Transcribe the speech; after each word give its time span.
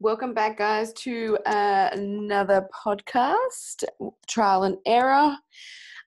Welcome 0.00 0.34
back, 0.34 0.58
guys, 0.58 0.92
to 0.94 1.38
uh, 1.46 1.88
another 1.92 2.66
podcast, 2.84 3.84
Trial 4.26 4.64
and 4.64 4.76
Error, 4.84 5.36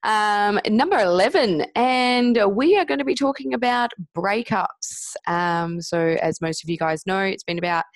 um, 0.02 0.60
number 0.68 0.98
11. 0.98 1.64
And 1.74 2.38
we 2.54 2.76
are 2.76 2.84
going 2.84 2.98
to 2.98 3.04
be 3.04 3.14
talking 3.14 3.54
about 3.54 3.90
breakups. 4.14 5.14
Um, 5.26 5.80
so, 5.80 6.16
as 6.20 6.42
most 6.42 6.62
of 6.62 6.68
you 6.68 6.76
guys 6.76 7.06
know, 7.06 7.20
it's 7.20 7.44
been 7.44 7.56
about 7.56 7.86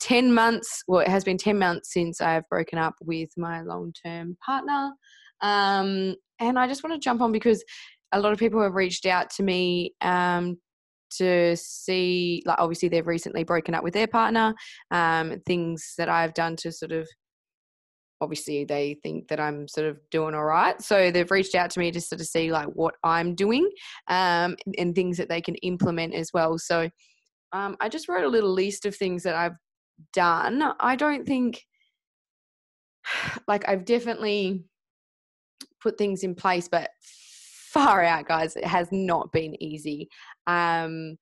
10 0.00 0.34
months, 0.34 0.82
well, 0.88 1.00
it 1.00 1.08
has 1.08 1.22
been 1.22 1.38
10 1.38 1.56
months 1.56 1.92
since 1.92 2.20
I've 2.20 2.48
broken 2.48 2.78
up 2.78 2.96
with 3.00 3.30
my 3.36 3.62
long 3.62 3.92
term 4.04 4.36
partner. 4.44 4.92
Um, 5.42 6.16
and 6.40 6.58
I 6.58 6.66
just 6.66 6.82
want 6.82 6.94
to 6.94 7.00
jump 7.00 7.20
on 7.20 7.30
because 7.30 7.64
a 8.10 8.18
lot 8.18 8.32
of 8.32 8.40
people 8.40 8.60
have 8.62 8.74
reached 8.74 9.06
out 9.06 9.30
to 9.30 9.44
me 9.44 9.94
um, 10.00 10.58
to 11.10 11.56
see 11.56 12.42
like 12.46 12.58
obviously 12.58 12.88
they've 12.88 13.06
recently 13.06 13.44
broken 13.44 13.74
up 13.74 13.84
with 13.84 13.94
their 13.94 14.06
partner 14.06 14.54
um, 14.90 15.40
things 15.46 15.94
that 15.98 16.08
i've 16.08 16.34
done 16.34 16.56
to 16.56 16.72
sort 16.72 16.92
of 16.92 17.06
obviously 18.20 18.64
they 18.64 18.96
think 19.02 19.28
that 19.28 19.40
i'm 19.40 19.68
sort 19.68 19.86
of 19.86 19.98
doing 20.10 20.34
all 20.34 20.44
right. 20.44 20.80
So 20.80 21.10
they've 21.10 21.30
reached 21.30 21.54
out 21.54 21.70
to 21.70 21.78
me 21.78 21.90
to 21.90 22.00
sort 22.00 22.20
of 22.20 22.26
see 22.26 22.50
like 22.50 22.68
what 22.68 22.94
i'm 23.04 23.34
doing 23.34 23.68
um, 24.08 24.56
and 24.78 24.94
things 24.94 25.16
that 25.18 25.28
they 25.28 25.40
can 25.40 25.54
implement 25.56 26.14
as 26.14 26.30
well. 26.32 26.58
So 26.58 26.88
um, 27.52 27.76
i 27.80 27.88
just 27.88 28.08
wrote 28.08 28.24
a 28.24 28.28
little 28.28 28.52
list 28.52 28.86
of 28.86 28.96
things 28.96 29.22
that 29.24 29.34
i've 29.34 29.56
done. 30.12 30.62
I 30.80 30.96
don't 30.96 31.26
think 31.26 31.64
like 33.48 33.68
i've 33.68 33.84
definitely 33.84 34.64
put 35.82 35.98
things 35.98 36.22
in 36.22 36.34
place 36.34 36.68
but 36.68 36.90
far 37.76 38.02
out, 38.02 38.26
guys. 38.26 38.56
It 38.56 38.64
has 38.64 38.88
not 38.90 39.32
been 39.32 39.60
easy. 39.62 40.08
Um, 40.46 41.16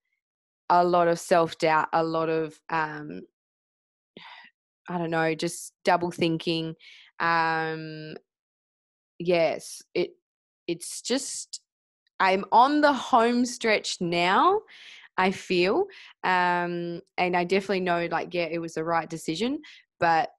a 0.71 0.85
lot 0.85 1.09
of 1.09 1.19
self 1.19 1.59
doubt, 1.59 1.89
a 1.93 2.03
lot 2.05 2.29
of, 2.29 2.59
um, 2.71 3.23
I 4.89 4.99
don't 4.99 5.11
know, 5.11 5.35
just 5.35 5.73
double 5.85 6.11
thinking. 6.11 6.75
Um, 7.21 8.15
yes, 9.19 9.83
it 9.95 10.11
it's 10.67 11.03
just 11.03 11.61
I'm 12.21 12.45
on 12.53 12.81
the 12.81 12.93
home 12.93 13.45
stretch 13.45 13.99
now. 14.01 14.61
I 15.17 15.31
feel, 15.31 15.87
um, 16.25 17.01
and 17.19 17.37
I 17.37 17.45
definitely 17.45 17.81
know, 17.81 18.09
like, 18.11 18.35
yeah, 18.35 18.49
it 18.51 18.59
was 18.59 18.75
the 18.75 18.83
right 18.83 19.09
decision, 19.09 19.61
but 20.01 20.31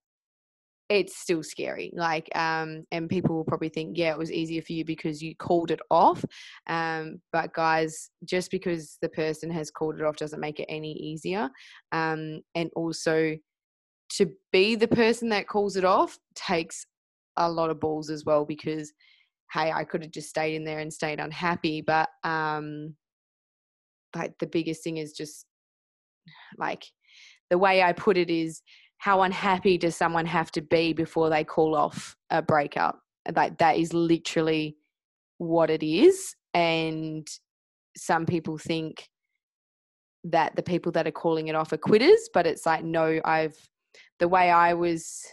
it's 0.88 1.18
still 1.18 1.42
scary 1.42 1.92
like 1.96 2.30
um 2.36 2.84
and 2.92 3.10
people 3.10 3.36
will 3.36 3.44
probably 3.44 3.70
think 3.70 3.98
yeah 3.98 4.12
it 4.12 4.18
was 4.18 4.32
easier 4.32 4.62
for 4.62 4.74
you 4.74 4.86
because 4.86 5.22
you 5.22 5.36
called 5.36 5.72
it 5.72 5.80
off. 5.90 6.24
Um 6.68 7.22
but 7.32 7.54
guys 7.54 8.12
just 8.24 8.52
because 8.52 8.98
the 9.02 9.10
person 9.10 9.50
has 9.50 9.72
called 9.72 9.96
it 10.00 10.06
off 10.06 10.18
doesn't 10.18 10.40
make 10.40 10.60
it 10.60 10.68
any 10.70 10.94
easier. 10.94 11.50
Um 11.92 12.42
and 12.54 12.70
also 12.76 13.36
to 14.18 14.32
be 14.52 14.76
the 14.76 14.88
person 14.88 15.30
that 15.30 15.48
calls 15.48 15.76
it 15.76 15.86
off 15.86 16.20
takes 16.36 16.86
a 17.38 17.50
lot 17.50 17.70
of 17.72 17.80
balls 17.80 18.10
as 18.10 18.24
well 18.24 18.46
because 18.46 18.94
hey 19.52 19.72
i 19.72 19.84
could 19.84 20.04
have 20.04 20.12
just 20.12 20.30
stayed 20.30 20.56
in 20.56 20.64
there 20.64 20.80
and 20.80 20.94
stayed 20.94 21.20
unhappy 21.20 21.82
but 21.82 22.10
um 22.24 22.96
like 24.16 24.34
the 24.40 24.48
biggest 24.48 24.84
thing 24.84 24.98
is 24.98 25.12
just 25.12 25.46
like 26.58 26.86
the 27.50 27.58
way 27.58 27.82
i 27.82 27.92
put 27.92 28.18
it 28.18 28.30
is 28.30 28.62
how 29.06 29.22
unhappy 29.22 29.78
does 29.78 29.96
someone 29.96 30.26
have 30.26 30.52
to 30.52 30.62
be 30.62 30.92
before 30.92 31.30
they 31.30 31.44
call 31.44 31.76
off 31.76 32.18
a 32.32 32.42
breakup? 32.42 33.00
Like 33.36 33.60
that 33.60 33.78
is 33.78 33.94
literally 33.94 34.78
what 35.38 35.70
it 35.70 35.84
is. 35.84 36.36
And 36.56 37.28
some 37.96 38.26
people 38.26 38.58
think 38.58 39.08
that 40.24 40.56
the 40.56 40.64
people 40.64 40.92
that 40.94 41.06
are 41.06 41.12
calling 41.12 41.50
it 41.50 41.56
off 41.56 41.72
are 41.72 41.78
quitters, 41.78 42.30
but 42.34 42.48
it's 42.48 42.66
like, 42.66 42.84
no, 42.84 43.22
I've, 43.24 43.56
the 44.18 44.28
way 44.28 44.50
I 44.50 44.74
was 44.74 45.24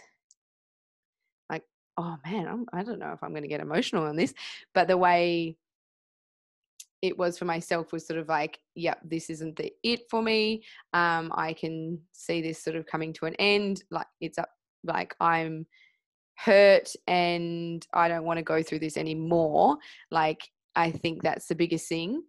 like, 1.49 1.63
oh 1.97 2.17
man, 2.23 2.47
I'm, 2.47 2.65
I 2.71 2.83
don't 2.83 2.99
know 2.99 3.13
if 3.13 3.23
I'm 3.23 3.31
going 3.31 3.41
to 3.41 3.47
get 3.47 3.59
emotional 3.59 4.03
on 4.03 4.15
this, 4.15 4.35
but 4.75 4.87
the 4.87 4.97
way 4.97 5.57
it 7.03 7.17
was 7.17 7.37
for 7.37 7.43
myself 7.43 7.91
was 7.91 8.07
sort 8.07 8.17
of 8.17 8.29
like, 8.29 8.57
yep, 8.75 8.97
this 9.03 9.29
isn't 9.29 9.57
the 9.57 9.73
it 9.83 10.09
for 10.09 10.23
me. 10.23 10.63
Um, 10.93 11.33
I 11.35 11.51
can 11.51 11.99
see 12.13 12.41
this 12.41 12.63
sort 12.63 12.77
of 12.77 12.85
coming 12.85 13.11
to 13.13 13.25
an 13.25 13.35
end. 13.35 13.83
Like 13.91 14.07
it's 14.21 14.37
up, 14.37 14.47
like 14.85 15.13
I'm 15.19 15.67
hurt 16.37 16.93
and 17.05 17.85
I 17.93 18.07
don't 18.07 18.23
want 18.23 18.37
to 18.37 18.43
go 18.43 18.63
through 18.63 18.79
this 18.79 18.95
anymore. 18.95 19.77
Like 20.11 20.47
I 20.77 20.91
think 20.91 21.23
that's 21.23 21.47
the 21.47 21.55
biggest 21.55 21.89
thing. 21.89 22.23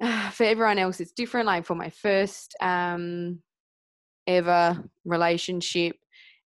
for 0.32 0.44
everyone 0.44 0.78
else, 0.78 0.98
it's 0.98 1.12
different. 1.12 1.46
Like 1.46 1.66
for 1.66 1.74
my 1.74 1.90
first 1.90 2.56
um, 2.62 3.40
ever 4.26 4.82
relationship, 5.04 5.96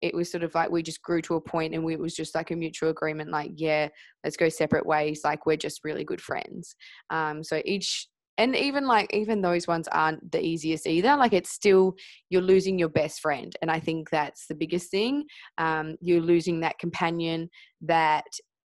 it 0.03 0.15
was 0.15 0.31
sort 0.31 0.45
of 0.45 0.55
like 0.55 0.71
we 0.71 0.83
just 0.83 1.03
grew 1.03 1.21
to 1.23 1.35
a 1.35 1.41
point 1.41 1.75
and 1.75 1.85
we, 1.85 1.95
it 1.95 2.01
was 2.01 2.15
just 2.15 2.35
like 2.35 2.51
a 2.51 2.57
mutual 2.57 2.91
agreement 2.91 3.31
like 3.31 3.51
yeah 3.57 3.89
let's 4.25 4.37
go 4.37 4.49
separate 4.49 4.87
ways 4.87 5.23
like 5.25 5.47
we're 5.47 5.57
just 5.57 5.85
really 5.85 6.05
good 6.05 6.21
friends. 6.21 6.77
Um 7.11 7.43
so 7.43 7.61
each 7.65 8.09
and 8.39 8.55
even 8.55 8.87
like 8.87 9.13
even 9.13 9.43
those 9.43 9.67
ones 9.67 9.89
aren't 9.89 10.31
the 10.33 10.41
easiest 10.41 10.87
either 10.87 11.17
like 11.17 11.33
it's 11.33 11.51
still 11.51 11.95
you're 12.31 12.41
losing 12.41 12.79
your 12.79 12.89
best 12.89 13.21
friend 13.21 13.57
and 13.61 13.71
i 13.71 13.81
think 13.81 14.09
that's 14.11 14.47
the 14.47 14.55
biggest 14.55 14.91
thing. 14.91 15.25
Um 15.59 15.97
you're 16.01 16.23
losing 16.23 16.61
that 16.61 16.79
companion 16.79 17.51
that 17.83 18.25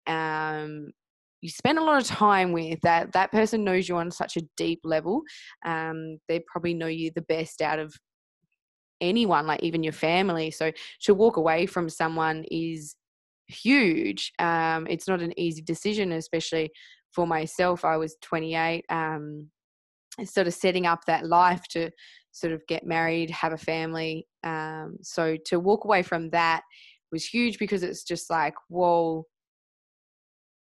um 0.08 0.92
you 1.42 1.50
spend 1.50 1.80
a 1.80 1.84
lot 1.84 2.00
of 2.00 2.08
time 2.08 2.52
with 2.52 2.80
that 2.82 3.14
that 3.14 3.32
person 3.32 3.64
knows 3.64 3.90
you 3.90 3.96
on 3.96 4.12
such 4.12 4.38
a 4.38 4.48
deep 4.58 4.82
level. 4.84 5.24
Um 5.66 6.20
they 6.28 6.44
probably 6.52 6.74
know 6.74 6.88
you 6.88 7.12
the 7.16 7.24
best 7.24 7.62
out 7.62 7.80
of 7.80 7.94
anyone, 9.02 9.48
like 9.48 9.64
even 9.64 9.84
your 9.84 9.94
family. 9.94 10.52
So 10.52 10.72
to 11.02 11.14
walk 11.14 11.38
away 11.38 11.66
from 11.66 11.90
someone 11.90 12.46
is 12.50 12.96
huge. 13.48 14.32
Um, 14.40 14.88
it's 14.88 15.08
not 15.08 15.22
an 15.22 15.38
easy 15.38 15.62
decision, 15.62 16.12
especially 16.14 16.72
for 17.12 17.28
myself. 17.28 17.84
I 17.84 17.98
was 17.98 18.16
28, 18.22 18.86
um, 18.90 19.48
sort 20.24 20.48
of 20.48 20.54
setting 20.54 20.86
up 20.86 21.06
that 21.06 21.26
life 21.26 21.64
to 21.72 21.90
sort 22.32 22.54
of 22.54 22.66
get 22.68 22.86
married, 22.86 23.30
have 23.30 23.54
a 23.54 23.58
family. 23.58 24.28
Um, 24.44 24.98
so 25.02 25.36
to 25.46 25.60
walk 25.60 25.84
away 25.86 26.04
from 26.04 26.30
that 26.30 26.64
was 27.12 27.26
huge 27.26 27.60
because 27.60 27.84
it's 27.84 28.04
just 28.04 28.30
like, 28.30 28.54
whoa, 28.70 29.26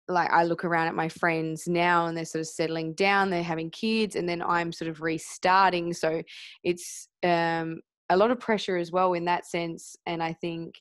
like 0.09 0.29
I 0.31 0.44
look 0.44 0.65
around 0.65 0.88
at 0.88 0.95
my 0.95 1.07
friends 1.07 1.63
now 1.67 2.07
and 2.07 2.17
they're 2.17 2.25
sort 2.25 2.41
of 2.41 2.47
settling 2.47 2.94
down, 2.94 3.29
they're 3.29 3.41
having 3.41 3.69
kids, 3.69 4.15
and 4.15 4.27
then 4.27 4.41
I'm 4.41 4.73
sort 4.73 4.89
of 4.89 5.01
restarting. 5.01 5.94
So 5.94 6.21
it's 6.63 7.07
um, 7.23 7.79
a 8.09 8.17
lot 8.17 8.31
of 8.31 8.39
pressure 8.39 8.77
as 8.77 8.91
well 8.91 9.13
in 9.13 9.25
that 9.25 9.45
sense. 9.45 9.95
And 10.05 10.21
I 10.21 10.33
think 10.33 10.75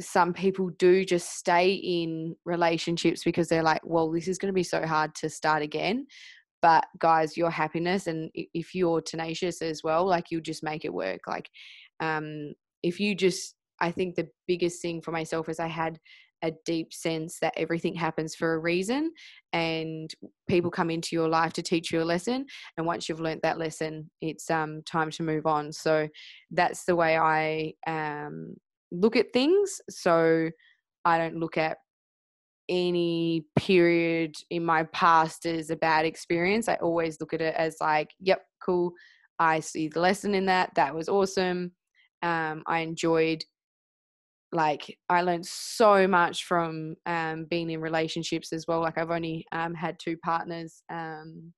some 0.00 0.32
people 0.32 0.70
do 0.78 1.04
just 1.04 1.38
stay 1.38 1.72
in 1.72 2.36
relationships 2.44 3.24
because 3.24 3.48
they're 3.48 3.62
like, 3.62 3.80
well, 3.84 4.10
this 4.10 4.28
is 4.28 4.38
going 4.38 4.50
to 4.50 4.54
be 4.54 4.62
so 4.62 4.86
hard 4.86 5.14
to 5.16 5.30
start 5.30 5.62
again. 5.62 6.06
But 6.60 6.84
guys, 6.98 7.36
your 7.36 7.50
happiness 7.50 8.06
and 8.06 8.30
if 8.34 8.74
you're 8.74 9.00
tenacious 9.00 9.62
as 9.62 9.82
well, 9.84 10.06
like 10.06 10.26
you'll 10.30 10.40
just 10.42 10.62
make 10.62 10.84
it 10.84 10.92
work. 10.92 11.20
Like, 11.26 11.48
um, 12.00 12.52
if 12.82 13.00
you 13.00 13.14
just, 13.14 13.54
I 13.80 13.90
think 13.90 14.14
the 14.14 14.28
biggest 14.46 14.82
thing 14.82 15.00
for 15.00 15.12
myself 15.12 15.48
is 15.48 15.60
I 15.60 15.68
had 15.68 15.98
a 16.46 16.52
deep 16.64 16.92
sense 16.92 17.38
that 17.40 17.52
everything 17.56 17.94
happens 17.94 18.34
for 18.34 18.54
a 18.54 18.58
reason 18.58 19.10
and 19.52 20.12
people 20.48 20.70
come 20.70 20.90
into 20.90 21.16
your 21.16 21.28
life 21.28 21.52
to 21.52 21.62
teach 21.62 21.92
you 21.92 22.00
a 22.00 22.04
lesson 22.04 22.46
and 22.76 22.86
once 22.86 23.08
you've 23.08 23.20
learnt 23.20 23.42
that 23.42 23.58
lesson 23.58 24.08
it's 24.20 24.50
um, 24.50 24.82
time 24.86 25.10
to 25.10 25.22
move 25.22 25.46
on. 25.46 25.72
So 25.72 26.08
that's 26.50 26.84
the 26.84 26.96
way 26.96 27.18
i 27.18 27.72
um, 27.86 28.54
look 28.92 29.16
at 29.16 29.32
things. 29.32 29.80
So 29.90 30.48
i 31.04 31.18
don't 31.18 31.36
look 31.36 31.58
at 31.58 31.78
any 32.68 33.44
period 33.56 34.34
in 34.50 34.64
my 34.64 34.84
past 34.84 35.46
as 35.46 35.70
a 35.70 35.76
bad 35.76 36.04
experience. 36.04 36.68
I 36.68 36.74
always 36.76 37.20
look 37.20 37.32
at 37.32 37.40
it 37.40 37.54
as 37.56 37.76
like 37.80 38.10
yep 38.20 38.42
cool. 38.60 38.92
I 39.38 39.60
see 39.60 39.88
the 39.88 40.00
lesson 40.00 40.34
in 40.34 40.46
that. 40.46 40.70
That 40.76 40.94
was 40.94 41.08
awesome. 41.08 41.72
Um, 42.22 42.62
i 42.66 42.78
enjoyed 42.80 43.44
like 44.56 44.98
I 45.08 45.22
learned 45.22 45.46
so 45.46 46.08
much 46.08 46.44
from 46.44 46.96
um, 47.04 47.44
being 47.44 47.70
in 47.70 47.80
relationships 47.80 48.52
as 48.52 48.66
well. 48.66 48.80
Like 48.80 48.98
I've 48.98 49.10
only 49.10 49.46
um, 49.52 49.74
had 49.74 49.98
two 49.98 50.16
partners, 50.16 50.82
um, 50.90 51.52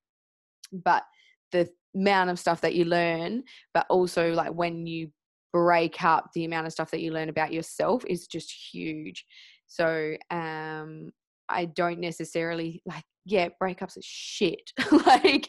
but 0.73 1.05
the 1.53 1.71
amount 1.95 2.31
of 2.31 2.39
stuff 2.39 2.61
that 2.61 2.75
you 2.75 2.85
learn, 2.85 3.45
but 3.73 3.87
also 3.89 4.33
like 4.33 4.53
when 4.53 4.87
you 4.87 5.11
break 5.53 6.03
up, 6.05 6.31
the 6.35 6.45
amount 6.45 6.67
of 6.67 6.73
stuff 6.73 6.91
that 6.91 7.01
you 7.01 7.13
learn 7.13 7.29
about 7.29 7.53
yourself 7.53 8.05
is 8.07 8.27
just 8.27 8.53
huge. 8.73 9.25
So 9.67 10.17
um, 10.31 11.11
I 11.49 11.67
don't 11.67 12.01
necessarily 12.01 12.83
like, 12.85 13.05
yeah, 13.25 13.49
breakups 13.63 13.97
are 13.97 14.03
shit. 14.03 14.73
like 15.07 15.49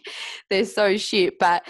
they're 0.49 0.65
so 0.65 0.97
shit, 0.97 1.39
but 1.39 1.63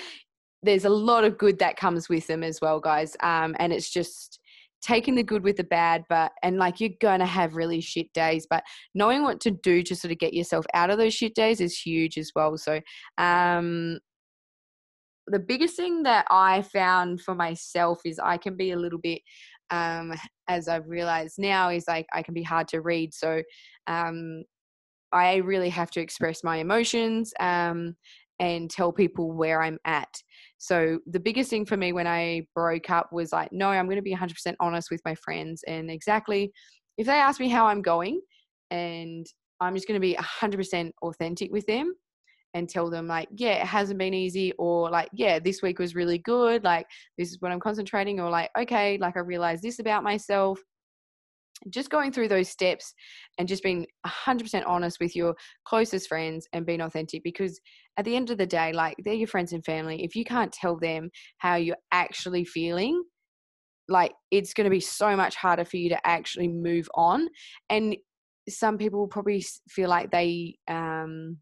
there's 0.61 0.85
a 0.85 0.89
lot 0.89 1.23
of 1.23 1.37
good 1.37 1.59
that 1.59 1.77
comes 1.77 2.09
with 2.09 2.27
them 2.27 2.43
as 2.43 2.59
well, 2.61 2.79
guys. 2.79 3.15
Um, 3.21 3.55
and 3.59 3.71
it's 3.71 3.89
just 3.89 4.39
taking 4.81 5.15
the 5.15 5.23
good 5.23 5.43
with 5.43 5.57
the 5.57 5.63
bad 5.63 6.03
but 6.09 6.31
and 6.41 6.57
like 6.57 6.79
you're 6.79 6.89
gonna 7.01 7.25
have 7.25 7.55
really 7.55 7.81
shit 7.81 8.11
days 8.13 8.47
but 8.49 8.63
knowing 8.95 9.23
what 9.23 9.39
to 9.39 9.51
do 9.51 9.83
to 9.83 9.95
sort 9.95 10.11
of 10.11 10.17
get 10.17 10.33
yourself 10.33 10.65
out 10.73 10.89
of 10.89 10.97
those 10.97 11.13
shit 11.13 11.35
days 11.35 11.59
is 11.59 11.77
huge 11.77 12.17
as 12.17 12.31
well 12.35 12.57
so 12.57 12.79
um 13.17 13.99
the 15.29 15.39
biggest 15.39 15.75
thing 15.75 16.03
that 16.03 16.25
I 16.29 16.61
found 16.61 17.21
for 17.21 17.35
myself 17.35 17.99
is 18.05 18.19
I 18.19 18.37
can 18.37 18.55
be 18.55 18.71
a 18.71 18.77
little 18.77 18.99
bit, 18.99 19.21
um, 19.69 20.13
as 20.47 20.67
I've 20.67 20.87
realized 20.87 21.35
now, 21.37 21.69
is 21.69 21.85
like 21.87 22.07
I 22.13 22.23
can 22.23 22.33
be 22.33 22.43
hard 22.43 22.67
to 22.69 22.81
read. 22.81 23.13
So 23.13 23.41
um, 23.87 24.43
I 25.11 25.37
really 25.37 25.69
have 25.69 25.91
to 25.91 26.01
express 26.01 26.43
my 26.43 26.57
emotions 26.57 27.33
um, 27.39 27.95
and 28.39 28.69
tell 28.69 28.91
people 28.91 29.31
where 29.31 29.61
I'm 29.61 29.77
at. 29.85 30.21
So 30.59 31.00
the 31.07 31.19
biggest 31.19 31.50
thing 31.50 31.65
for 31.65 31.77
me 31.77 31.94
when 31.94 32.06
I 32.06 32.45
broke 32.53 32.89
up 32.89 33.11
was 33.11 33.31
like, 33.31 33.51
no, 33.51 33.69
I'm 33.69 33.85
going 33.85 33.95
to 33.95 34.01
be 34.01 34.15
100% 34.15 34.56
honest 34.59 34.91
with 34.91 35.01
my 35.06 35.15
friends 35.15 35.63
and 35.67 35.89
exactly 35.89 36.51
if 36.97 37.07
they 37.07 37.13
ask 37.13 37.39
me 37.39 37.47
how 37.47 37.65
I'm 37.65 37.81
going 37.81 38.21
and 38.69 39.25
I'm 39.61 39.73
just 39.73 39.88
going 39.88 40.00
to 40.00 40.06
be 40.06 40.15
100% 40.15 40.91
authentic 41.01 41.51
with 41.51 41.65
them 41.65 41.94
and 42.53 42.67
tell 42.67 42.89
them 42.89 43.07
like 43.07 43.27
yeah 43.35 43.61
it 43.61 43.67
hasn't 43.67 44.00
been 44.00 44.13
easy 44.13 44.51
or 44.57 44.89
like 44.89 45.07
yeah 45.13 45.38
this 45.38 45.61
week 45.61 45.77
was 45.77 45.94
really 45.94 46.17
good 46.17 46.63
like 46.63 46.88
this 47.15 47.29
is 47.29 47.38
what 47.41 47.51
i'm 47.51 47.59
concentrating 47.59 48.19
or 48.19 48.29
like 48.29 48.50
okay 48.57 48.97
like 48.97 49.15
i 49.15 49.19
realized 49.19 49.62
this 49.62 49.77
about 49.77 50.03
myself 50.03 50.59
just 51.69 51.89
going 51.89 52.11
through 52.11 52.29
those 52.29 52.50
steps 52.50 52.94
and 53.38 53.47
just 53.47 53.63
being 53.63 53.85
100% 54.06 54.63
honest 54.65 54.97
with 55.00 55.15
your 55.15 55.35
closest 55.65 56.07
friends 56.07 56.47
and 56.53 56.65
being 56.65 56.81
authentic 56.81 57.23
because 57.23 57.59
at 57.97 58.06
the 58.06 58.15
end 58.15 58.29
of 58.29 58.38
the 58.38 58.45
day 58.45 58.71
like 58.71 58.95
they're 59.03 59.13
your 59.13 59.27
friends 59.27 59.53
and 59.53 59.65
family. 59.65 60.03
If 60.03 60.15
you 60.15 60.23
can't 60.23 60.51
tell 60.51 60.77
them 60.77 61.09
how 61.39 61.56
you're 61.56 61.75
actually 61.91 62.45
feeling 62.45 63.03
like 63.89 64.13
it's 64.31 64.53
going 64.53 64.65
to 64.65 64.71
be 64.71 64.79
so 64.79 65.15
much 65.15 65.35
harder 65.35 65.65
for 65.65 65.77
you 65.77 65.89
to 65.89 66.07
actually 66.07 66.47
move 66.47 66.88
on. 66.94 67.27
And 67.69 67.97
some 68.47 68.77
people 68.77 69.00
will 69.00 69.07
probably 69.07 69.44
feel 69.69 69.89
like 69.89 70.12
they 70.12 70.57
um 70.67 71.38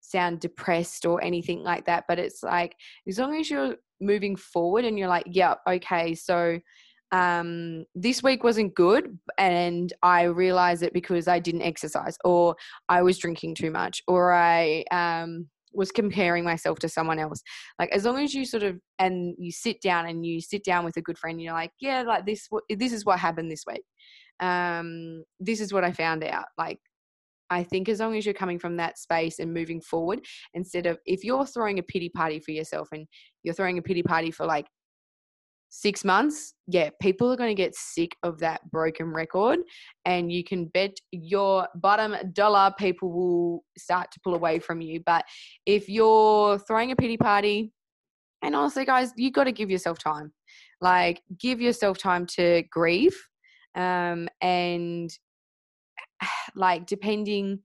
sound 0.00 0.40
depressed 0.40 1.04
or 1.06 1.22
anything 1.22 1.62
like 1.62 1.84
that 1.84 2.04
but 2.08 2.18
it's 2.18 2.42
like 2.42 2.74
as 3.06 3.18
long 3.18 3.38
as 3.38 3.50
you're 3.50 3.76
moving 4.00 4.34
forward 4.34 4.84
and 4.84 4.98
you're 4.98 5.06
like 5.06 5.26
yeah 5.30 5.54
okay 5.68 6.14
so 6.14 6.58
um, 7.12 7.84
this 7.94 8.22
week 8.22 8.44
wasn't 8.44 8.74
good 8.74 9.18
and 9.38 9.92
I 10.02 10.24
realized 10.24 10.82
it 10.82 10.92
because 10.92 11.26
I 11.28 11.38
didn't 11.38 11.62
exercise 11.62 12.16
or 12.24 12.56
I 12.88 13.02
was 13.02 13.18
drinking 13.18 13.56
too 13.56 13.70
much 13.70 14.02
or 14.06 14.32
I 14.32 14.84
um, 14.90 15.48
was 15.72 15.90
comparing 15.90 16.44
myself 16.44 16.78
to 16.80 16.88
someone 16.88 17.18
else. 17.18 17.42
Like 17.78 17.90
as 17.90 18.04
long 18.04 18.18
as 18.18 18.34
you 18.34 18.44
sort 18.44 18.62
of 18.62 18.78
and 18.98 19.34
you 19.38 19.50
sit 19.50 19.80
down 19.82 20.08
and 20.08 20.24
you 20.24 20.40
sit 20.40 20.64
down 20.64 20.84
with 20.84 20.96
a 20.96 21.02
good 21.02 21.18
friend, 21.18 21.40
you're 21.40 21.52
like, 21.52 21.72
yeah, 21.80 22.02
like 22.02 22.26
this, 22.26 22.48
this 22.68 22.92
is 22.92 23.04
what 23.04 23.18
happened 23.18 23.50
this 23.50 23.64
week. 23.66 23.82
Um, 24.40 25.24
this 25.38 25.60
is 25.60 25.72
what 25.72 25.84
I 25.84 25.92
found 25.92 26.22
out. 26.24 26.46
Like 26.56 26.78
I 27.50 27.64
think 27.64 27.88
as 27.88 27.98
long 27.98 28.16
as 28.16 28.24
you're 28.24 28.34
coming 28.34 28.60
from 28.60 28.76
that 28.76 28.98
space 28.98 29.40
and 29.40 29.52
moving 29.52 29.80
forward, 29.80 30.24
instead 30.54 30.86
of 30.86 30.98
if 31.04 31.24
you're 31.24 31.44
throwing 31.44 31.80
a 31.80 31.82
pity 31.82 32.08
party 32.08 32.38
for 32.38 32.52
yourself 32.52 32.88
and 32.92 33.06
you're 33.42 33.54
throwing 33.54 33.78
a 33.78 33.82
pity 33.82 34.04
party 34.04 34.30
for 34.30 34.46
like 34.46 34.66
six 35.70 36.04
months, 36.04 36.54
yeah, 36.66 36.90
people 37.00 37.32
are 37.32 37.36
going 37.36 37.48
to 37.48 37.60
get 37.60 37.74
sick 37.74 38.16
of 38.22 38.38
that 38.40 38.68
broken 38.70 39.12
record. 39.12 39.60
And 40.04 40.30
you 40.30 40.44
can 40.44 40.66
bet 40.66 40.96
your 41.12 41.68
bottom 41.76 42.14
dollar 42.32 42.74
people 42.76 43.10
will 43.10 43.64
start 43.78 44.10
to 44.12 44.20
pull 44.22 44.34
away 44.34 44.58
from 44.58 44.80
you. 44.80 45.00
But 45.06 45.24
if 45.64 45.88
you're 45.88 46.58
throwing 46.58 46.90
a 46.90 46.96
pity 46.96 47.16
party, 47.16 47.72
and 48.42 48.54
honestly, 48.54 48.84
guys, 48.84 49.12
you 49.16 49.30
got 49.30 49.44
to 49.44 49.52
give 49.52 49.70
yourself 49.70 49.98
time. 49.98 50.32
Like, 50.80 51.22
give 51.38 51.60
yourself 51.60 51.98
time 51.98 52.26
to 52.26 52.64
grieve. 52.70 53.16
Um, 53.74 54.28
and 54.40 55.10
like, 56.54 56.86
depending 56.86 57.60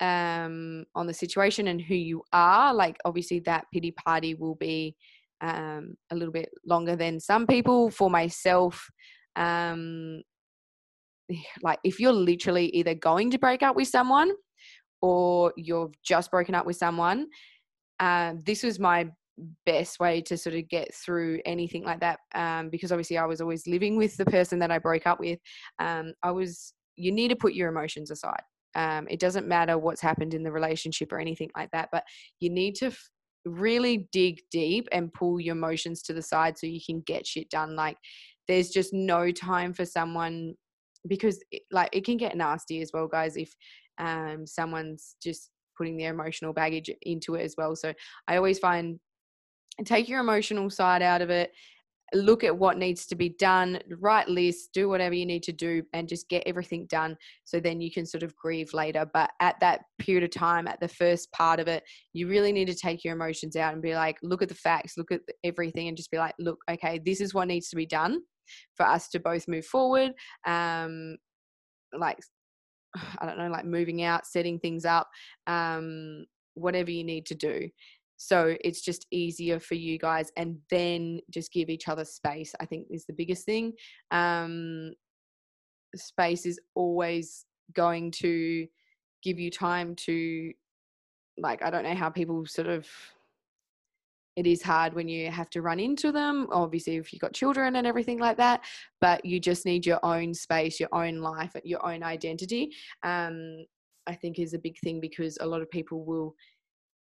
um 0.00 0.84
on 0.96 1.06
the 1.06 1.14
situation 1.14 1.68
and 1.68 1.80
who 1.80 1.94
you 1.94 2.20
are 2.32 2.74
like 2.74 2.96
obviously 3.04 3.38
that 3.38 3.64
pity 3.72 3.92
party 3.92 4.34
will 4.34 4.56
be 4.56 4.96
um, 5.40 5.94
a 6.10 6.14
little 6.14 6.32
bit 6.32 6.50
longer 6.66 6.96
than 6.96 7.20
some 7.20 7.46
people. 7.46 7.90
For 7.90 8.10
myself, 8.10 8.88
um, 9.36 10.22
like 11.62 11.78
if 11.84 12.00
you're 12.00 12.12
literally 12.12 12.66
either 12.68 12.94
going 12.94 13.30
to 13.32 13.38
break 13.38 13.62
up 13.62 13.76
with 13.76 13.88
someone 13.88 14.32
or 15.02 15.52
you've 15.56 16.00
just 16.02 16.30
broken 16.30 16.54
up 16.54 16.66
with 16.66 16.76
someone, 16.76 17.26
um, 18.00 18.42
this 18.44 18.62
was 18.62 18.78
my 18.78 19.08
best 19.66 19.98
way 19.98 20.20
to 20.20 20.36
sort 20.36 20.54
of 20.54 20.68
get 20.68 20.94
through 20.94 21.40
anything 21.44 21.84
like 21.84 22.00
that 22.00 22.20
um, 22.34 22.70
because 22.70 22.92
obviously 22.92 23.18
I 23.18 23.26
was 23.26 23.40
always 23.40 23.66
living 23.66 23.96
with 23.96 24.16
the 24.16 24.24
person 24.24 24.58
that 24.60 24.70
I 24.70 24.78
broke 24.78 25.06
up 25.06 25.20
with. 25.20 25.38
Um, 25.78 26.12
I 26.22 26.30
was, 26.30 26.72
you 26.96 27.12
need 27.12 27.28
to 27.28 27.36
put 27.36 27.54
your 27.54 27.68
emotions 27.68 28.10
aside. 28.10 28.42
Um, 28.76 29.06
it 29.08 29.20
doesn't 29.20 29.46
matter 29.46 29.78
what's 29.78 30.00
happened 30.00 30.34
in 30.34 30.42
the 30.42 30.52
relationship 30.52 31.12
or 31.12 31.18
anything 31.18 31.50
like 31.56 31.70
that, 31.72 31.88
but 31.92 32.04
you 32.40 32.50
need 32.50 32.74
to 32.76 32.90
really 33.44 34.08
dig 34.12 34.40
deep 34.50 34.88
and 34.92 35.12
pull 35.12 35.40
your 35.40 35.54
emotions 35.54 36.02
to 36.02 36.12
the 36.12 36.22
side 36.22 36.58
so 36.58 36.66
you 36.66 36.80
can 36.84 37.00
get 37.06 37.26
shit 37.26 37.50
done. 37.50 37.76
Like, 37.76 37.96
there's 38.48 38.70
just 38.70 38.92
no 38.92 39.30
time 39.30 39.72
for 39.72 39.84
someone 39.84 40.54
because, 41.06 41.42
it, 41.50 41.62
like, 41.70 41.90
it 41.92 42.04
can 42.04 42.16
get 42.16 42.36
nasty 42.36 42.80
as 42.80 42.90
well, 42.92 43.06
guys, 43.06 43.36
if 43.36 43.54
um, 43.98 44.46
someone's 44.46 45.16
just 45.22 45.50
putting 45.76 45.96
their 45.96 46.12
emotional 46.12 46.52
baggage 46.52 46.90
into 47.02 47.34
it 47.34 47.42
as 47.42 47.54
well. 47.56 47.76
So, 47.76 47.92
I 48.28 48.36
always 48.36 48.58
find 48.58 48.98
take 49.84 50.08
your 50.08 50.20
emotional 50.20 50.70
side 50.70 51.02
out 51.02 51.20
of 51.20 51.30
it 51.30 51.50
look 52.14 52.44
at 52.44 52.56
what 52.56 52.78
needs 52.78 53.06
to 53.06 53.14
be 53.14 53.30
done, 53.30 53.78
write 54.00 54.28
lists, 54.28 54.68
do 54.72 54.88
whatever 54.88 55.14
you 55.14 55.26
need 55.26 55.42
to 55.44 55.52
do, 55.52 55.82
and 55.92 56.08
just 56.08 56.28
get 56.28 56.42
everything 56.46 56.86
done 56.86 57.16
so 57.44 57.60
then 57.60 57.80
you 57.80 57.90
can 57.90 58.06
sort 58.06 58.22
of 58.22 58.34
grieve 58.36 58.72
later. 58.72 59.06
But 59.12 59.30
at 59.40 59.58
that 59.60 59.82
period 59.98 60.24
of 60.24 60.30
time, 60.30 60.66
at 60.68 60.80
the 60.80 60.88
first 60.88 61.30
part 61.32 61.60
of 61.60 61.68
it, 61.68 61.82
you 62.12 62.28
really 62.28 62.52
need 62.52 62.68
to 62.68 62.74
take 62.74 63.04
your 63.04 63.14
emotions 63.14 63.56
out 63.56 63.72
and 63.72 63.82
be 63.82 63.94
like, 63.94 64.16
look 64.22 64.42
at 64.42 64.48
the 64.48 64.54
facts, 64.54 64.96
look 64.96 65.12
at 65.12 65.20
everything, 65.42 65.88
and 65.88 65.96
just 65.96 66.10
be 66.10 66.18
like, 66.18 66.34
look, 66.38 66.58
okay, 66.70 67.00
this 67.04 67.20
is 67.20 67.34
what 67.34 67.48
needs 67.48 67.68
to 67.70 67.76
be 67.76 67.86
done 67.86 68.20
for 68.74 68.86
us 68.86 69.08
to 69.08 69.20
both 69.20 69.48
move 69.48 69.66
forward. 69.66 70.12
Um, 70.46 71.16
like, 71.96 72.18
I 73.18 73.26
don't 73.26 73.38
know, 73.38 73.48
like 73.48 73.64
moving 73.64 74.02
out, 74.02 74.26
setting 74.26 74.58
things 74.58 74.84
up, 74.84 75.08
um, 75.46 76.24
whatever 76.54 76.90
you 76.90 77.04
need 77.04 77.26
to 77.26 77.34
do. 77.34 77.68
So 78.16 78.56
it's 78.62 78.80
just 78.80 79.06
easier 79.10 79.58
for 79.58 79.74
you 79.74 79.98
guys, 79.98 80.30
and 80.36 80.58
then 80.70 81.20
just 81.30 81.52
give 81.52 81.68
each 81.68 81.88
other 81.88 82.04
space. 82.04 82.54
I 82.60 82.66
think 82.66 82.86
is 82.90 83.04
the 83.06 83.12
biggest 83.12 83.44
thing. 83.44 83.72
Um, 84.10 84.92
space 85.96 86.46
is 86.46 86.60
always 86.74 87.44
going 87.74 88.10
to 88.12 88.66
give 89.22 89.38
you 89.38 89.50
time 89.50 89.94
to, 89.96 90.52
like, 91.38 91.62
I 91.62 91.70
don't 91.70 91.84
know 91.84 91.94
how 91.94 92.10
people 92.10 92.46
sort 92.46 92.68
of. 92.68 92.88
It 94.36 94.48
is 94.48 94.62
hard 94.62 94.94
when 94.94 95.08
you 95.08 95.30
have 95.30 95.48
to 95.50 95.62
run 95.62 95.78
into 95.78 96.10
them. 96.10 96.48
Obviously, 96.50 96.96
if 96.96 97.12
you've 97.12 97.20
got 97.20 97.34
children 97.34 97.76
and 97.76 97.86
everything 97.86 98.18
like 98.18 98.36
that, 98.38 98.64
but 99.00 99.24
you 99.24 99.38
just 99.38 99.64
need 99.64 99.86
your 99.86 100.04
own 100.04 100.34
space, 100.34 100.80
your 100.80 100.88
own 100.92 101.18
life, 101.18 101.54
your 101.62 101.86
own 101.86 102.02
identity. 102.02 102.72
Um, 103.04 103.64
I 104.08 104.14
think 104.14 104.38
is 104.38 104.52
a 104.52 104.58
big 104.58 104.76
thing 104.80 105.00
because 105.00 105.38
a 105.40 105.46
lot 105.46 105.62
of 105.62 105.70
people 105.70 106.04
will 106.04 106.34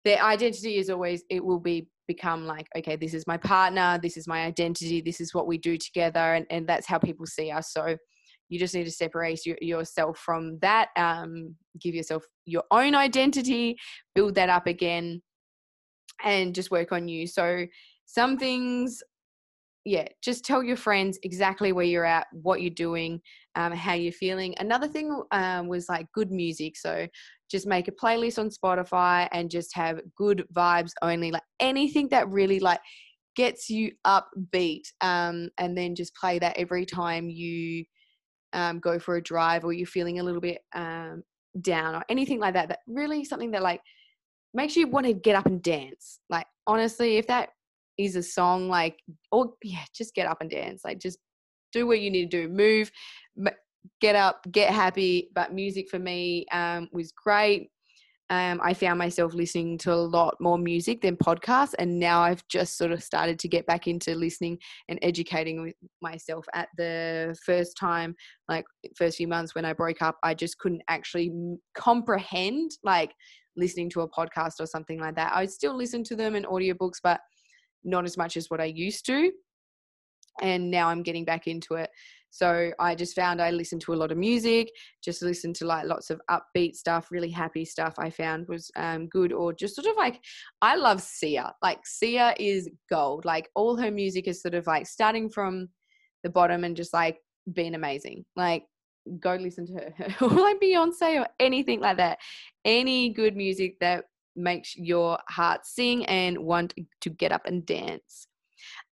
their 0.05 0.23
identity 0.23 0.77
is 0.77 0.91
always 0.91 1.25
it 1.31 1.45
will 1.45 1.61
be 1.61 1.89
become 2.07 2.47
like 2.47 2.69
okay 2.77 2.97
this 2.97 3.15
is 3.15 3.27
my 3.27 3.37
partner 3.37 3.99
this 4.03 4.17
is 4.17 4.29
my 4.29 4.45
identity 4.45 5.01
this 5.01 5.21
is 5.21 5.33
what 5.33 5.47
we 5.47 5.57
do 5.57 5.77
together 5.77 6.35
and, 6.35 6.47
and 6.51 6.69
that's 6.69 6.87
how 6.87 6.99
people 6.99 7.27
see 7.27 7.51
us 7.51 7.73
so 7.73 7.97
you 8.51 8.59
just 8.59 8.75
need 8.75 8.85
to 8.85 8.91
separate 8.91 9.47
your, 9.47 9.57
yourself 9.63 10.19
from 10.19 10.59
that 10.61 10.89
um, 10.97 11.55
give 11.81 11.95
yourself 11.95 12.25
your 12.45 12.65
own 12.71 12.95
identity 12.95 13.77
build 14.15 14.35
that 14.35 14.51
up 14.51 14.67
again 14.67 15.23
and 16.23 16.55
just 16.55 16.71
work 16.71 16.93
on 16.93 17.09
you 17.09 17.27
so 17.27 17.65
some 18.05 18.37
things 18.37 19.03
yeah, 19.87 20.07
just 20.23 20.45
tell 20.45 20.63
your 20.63 20.77
friends 20.77 21.19
exactly 21.23 21.73
where 21.73 21.85
you're 21.85 22.07
at, 22.07 22.27
what 22.33 22.63
you're 22.63 22.71
doing, 22.71 23.21
um, 23.55 23.73
how 23.73 23.93
you're 23.93 24.13
feeling. 24.13 24.55
Another 24.59 24.89
thing 24.89 25.23
um, 25.31 25.69
was 25.69 25.89
like 25.91 26.11
good 26.13 26.31
music. 26.31 26.77
So 26.77 27.07
just 27.55 27.69
make 27.69 27.87
a 27.87 27.93
playlist 27.93 28.41
on 28.41 28.51
Spotify 28.51 29.29
and 29.31 29.49
just 29.49 29.77
have 29.77 30.01
good 30.17 30.45
vibes 30.53 30.91
only, 31.03 31.31
like 31.31 31.45
anything 31.61 32.09
that 32.09 32.29
really 32.29 32.59
like 32.59 32.81
gets 33.37 33.71
you 33.71 33.93
upbeat. 34.05 34.83
Um, 35.01 35.51
and 35.59 35.79
then 35.79 35.95
just 35.95 36.17
play 36.17 36.41
that 36.41 36.59
every 36.59 36.85
time 36.85 37.31
you 37.31 37.85
um, 38.55 38.81
go 38.81 38.99
for 38.99 39.15
a 39.15 39.23
drive 39.23 39.65
or 39.65 39.73
you're 39.73 39.87
feeling 39.87 40.19
a 40.19 40.23
little 40.25 40.41
bit 40.41 40.63
um, 40.75 41.23
down 41.61 41.95
or 41.95 42.03
anything 42.09 42.41
like 42.41 42.55
that. 42.55 42.71
That 42.71 42.81
really 42.89 43.25
something 43.25 43.53
that 43.53 43.63
like 43.63 43.81
makes 44.53 44.75
you 44.75 44.89
want 44.89 45.07
to 45.07 45.13
get 45.13 45.37
up 45.37 45.47
and 45.47 45.63
dance. 45.63 46.19
Like 46.29 46.47
honestly, 46.67 47.19
if 47.19 47.29
that 47.29 47.51
is 47.99 48.17
a 48.17 48.23
song 48.25 48.69
like 48.69 48.99
or 49.31 49.53
yeah 49.63 49.85
just 49.95 50.13
get 50.17 50.27
up 50.27 50.39
and 50.41 50.51
dance 50.51 50.81
like 50.85 50.99
just 50.99 51.17
do 51.73 51.87
what 51.87 52.01
you 52.01 52.11
need 52.11 52.29
to 52.29 52.49
do 52.49 52.53
move 52.53 52.91
get 54.01 54.15
up 54.15 54.45
get 54.51 54.73
happy 54.73 55.29
but 55.35 55.53
music 55.53 55.89
for 55.89 55.99
me 55.99 56.47
um, 56.53 56.89
was 56.93 57.13
great 57.13 57.71
um, 58.31 58.61
I 58.63 58.73
found 58.73 58.99
myself 58.99 59.35
listening 59.35 59.77
to 59.79 59.93
a 59.93 59.97
lot 59.97 60.37
more 60.41 60.57
music 60.57 61.03
than 61.03 61.17
podcasts, 61.17 61.75
and 61.79 61.99
now 61.99 62.23
I've 62.23 62.47
just 62.49 62.79
sort 62.79 62.91
of 62.91 63.03
started 63.03 63.39
to 63.41 63.49
get 63.49 63.67
back 63.67 63.87
into 63.87 64.15
listening 64.15 64.59
and 64.89 64.99
educating 65.03 65.73
myself. 66.01 66.47
At 66.55 66.69
the 66.79 67.37
first 67.45 67.77
time, 67.77 68.15
like 68.49 68.65
first 68.97 69.19
few 69.19 69.29
months 69.29 69.55
when 69.55 69.67
I 69.67 69.75
broke 69.75 70.01
up, 70.01 70.17
I 70.23 70.33
just 70.33 70.59
couldn't 70.59 70.83
actually 70.89 71.33
comprehend 71.75 72.71
like 72.83 73.13
listening 73.57 73.91
to 73.91 74.01
a 74.01 74.09
podcast 74.09 74.55
or 74.59 74.67
something 74.67 74.99
like 74.99 75.17
that. 75.17 75.33
I 75.35 75.45
still 75.45 75.77
listen 75.77 76.03
to 76.05 76.17
them 76.17 76.35
in 76.35 76.45
audiobooks, 76.45 77.01
but 77.03 77.21
not 77.85 78.07
as 78.07 78.17
much 78.17 78.39
as 78.39 78.49
what 78.49 78.61
I 78.61 78.65
used 78.65 79.05
to. 79.07 79.31
And 80.41 80.71
now 80.71 80.89
I'm 80.89 81.03
getting 81.03 81.27
back 81.27 81.47
into 81.47 81.75
it. 81.75 81.91
So 82.35 82.73
I 82.81 82.97
just 82.97 83.15
found 83.15 83.41
I 83.41 83.53
listened 83.53 83.81
to 83.83 83.93
a 83.93 83.95
lot 83.95 84.11
of 84.11 84.19
music, 84.19 84.73
just 85.05 85.23
listened 85.23 85.55
to 85.55 85.67
like 85.67 85.87
lots 85.87 86.11
of 86.11 86.21
upbeat 86.29 86.75
stuff, 86.75 87.13
really 87.13 87.31
happy 87.31 87.65
stuff 87.65 87.95
I 87.97 88.11
found 88.11 88.49
was 88.49 88.73
um, 88.75 89.07
good, 89.07 89.33
or 89.33 89.53
just 89.53 89.77
sort 89.77 89.87
of 89.87 89.97
like, 89.97 90.21
I 90.61 90.75
love 90.75 91.01
Sia. 91.01 91.55
Like, 91.63 91.87
Sia 91.87 92.35
is 92.41 92.69
gold. 92.91 93.25
Like, 93.25 93.51
all 93.55 93.77
her 93.77 93.93
music 93.93 94.27
is 94.27 94.43
sort 94.43 94.55
of 94.55 94.67
like 94.67 94.89
starting 94.89 95.31
from 95.31 95.69
the 96.25 96.29
bottom 96.29 96.65
and 96.65 96.77
just 96.77 96.93
like 96.93 97.19
being 97.53 97.77
amazing. 97.77 98.25
Like, 98.35 98.65
go 99.21 99.37
listen 99.37 99.69
to 99.69 99.75
her, 99.75 100.15
or 100.21 100.31
like 100.31 100.61
Beyonce 100.61 101.21
or 101.21 101.29
anything 101.39 101.79
like 101.79 101.99
that. 101.99 102.19
Any 102.65 103.11
good 103.11 103.37
music 103.37 103.79
that 103.79 104.07
makes 104.35 104.77
your 104.77 105.21
heart 105.29 105.65
sing 105.67 106.05
and 106.07 106.37
want 106.39 106.75
to 107.03 107.11
get 107.11 107.31
up 107.31 107.47
and 107.47 107.65
dance. 107.65 108.27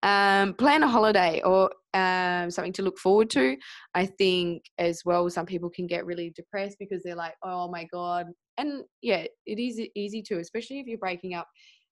Um, 0.03 0.53
plan 0.53 0.83
a 0.83 0.87
holiday 0.87 1.41
or 1.43 1.71
um, 1.93 2.51
something 2.51 2.73
to 2.73 2.81
look 2.83 2.99
forward 2.99 3.29
to. 3.31 3.55
I 3.95 4.05
think 4.05 4.65
as 4.77 5.03
well, 5.05 5.29
some 5.29 5.45
people 5.45 5.69
can 5.69 5.87
get 5.87 6.05
really 6.05 6.33
depressed 6.35 6.77
because 6.77 7.03
they're 7.03 7.15
like, 7.15 7.35
oh 7.41 7.69
my 7.69 7.85
God. 7.85 8.27
And 8.57 8.83
yeah, 9.01 9.25
it 9.45 9.59
is 9.59 9.81
easy 9.95 10.21
to, 10.23 10.39
especially 10.39 10.79
if 10.79 10.87
you're 10.87 10.97
breaking 10.97 11.35
up 11.35 11.47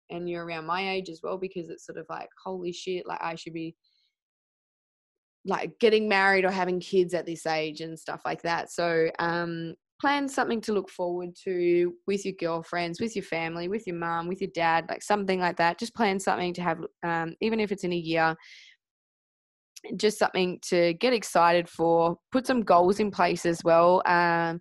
and 0.10 0.30
you're 0.30 0.46
around 0.46 0.66
my 0.66 0.92
age 0.92 1.10
as 1.10 1.22
well, 1.24 1.38
because 1.38 1.70
it's 1.70 1.86
sort 1.86 1.98
of 1.98 2.06
like, 2.10 2.28
holy 2.44 2.74
shit, 2.74 3.08
like 3.08 3.22
I 3.22 3.36
should 3.36 3.54
be 3.54 3.76
like 5.46 5.80
getting 5.80 6.08
married 6.08 6.46
or 6.46 6.52
having 6.52 6.80
kids 6.80 7.14
at 7.14 7.26
this 7.26 7.46
age 7.46 7.82
and 7.82 7.98
stuff 7.98 8.22
like 8.26 8.42
that. 8.42 8.72
So, 8.72 9.10
um, 9.20 9.76
plan 10.02 10.28
something 10.28 10.60
to 10.62 10.74
look 10.74 10.90
forward 10.90 11.30
to 11.44 11.94
with 12.08 12.26
your 12.26 12.34
girlfriends, 12.40 13.00
with 13.00 13.16
your 13.16 13.24
family, 13.24 13.68
with 13.68 13.86
your 13.86 13.96
mom, 13.96 14.28
with 14.28 14.42
your 14.42 14.50
dad, 14.56 14.86
like 14.90 15.04
something 15.04 15.40
like 15.40 15.58
that. 15.58 15.78
Just 15.78 15.94
plan 15.94 16.20
something 16.20 16.54
to 16.56 16.62
have, 16.62 16.80
um, 17.04 17.36
even 17.40 17.60
if 17.60 17.72
it's 17.72 17.84
in 17.84 17.94
a 17.94 17.98
year, 17.98 18.36
just 19.96 20.18
something 20.18 20.60
to 20.70 20.96
get 20.96 21.14
excited 21.14 21.70
for. 21.70 22.18
Put 22.32 22.48
some 22.48 22.62
goals 22.62 23.00
in 23.00 23.12
place 23.12 23.46
as 23.46 23.64
well. 23.64 24.02
Um, 24.08 24.60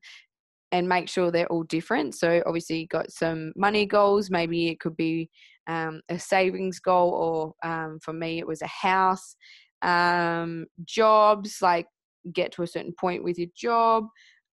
and 0.72 0.88
make 0.88 1.08
sure 1.08 1.32
they're 1.32 1.50
all 1.50 1.64
different. 1.64 2.14
So 2.14 2.42
obviously, 2.46 2.86
got 2.86 3.10
some 3.10 3.52
money 3.56 3.86
goals. 3.86 4.30
Maybe 4.30 4.68
it 4.68 4.78
could 4.78 4.96
be 4.96 5.28
um, 5.66 6.00
a 6.08 6.18
savings 6.18 6.78
goal, 6.78 7.54
or 7.64 7.68
um, 7.68 7.98
for 8.04 8.12
me, 8.12 8.38
it 8.38 8.46
was 8.46 8.62
a 8.62 8.68
house. 8.68 9.34
Um, 9.82 10.66
jobs, 10.84 11.56
like 11.60 11.86
get 12.32 12.52
to 12.52 12.62
a 12.62 12.66
certain 12.66 12.92
point 13.00 13.24
with 13.24 13.38
your 13.38 13.48
job 13.56 14.04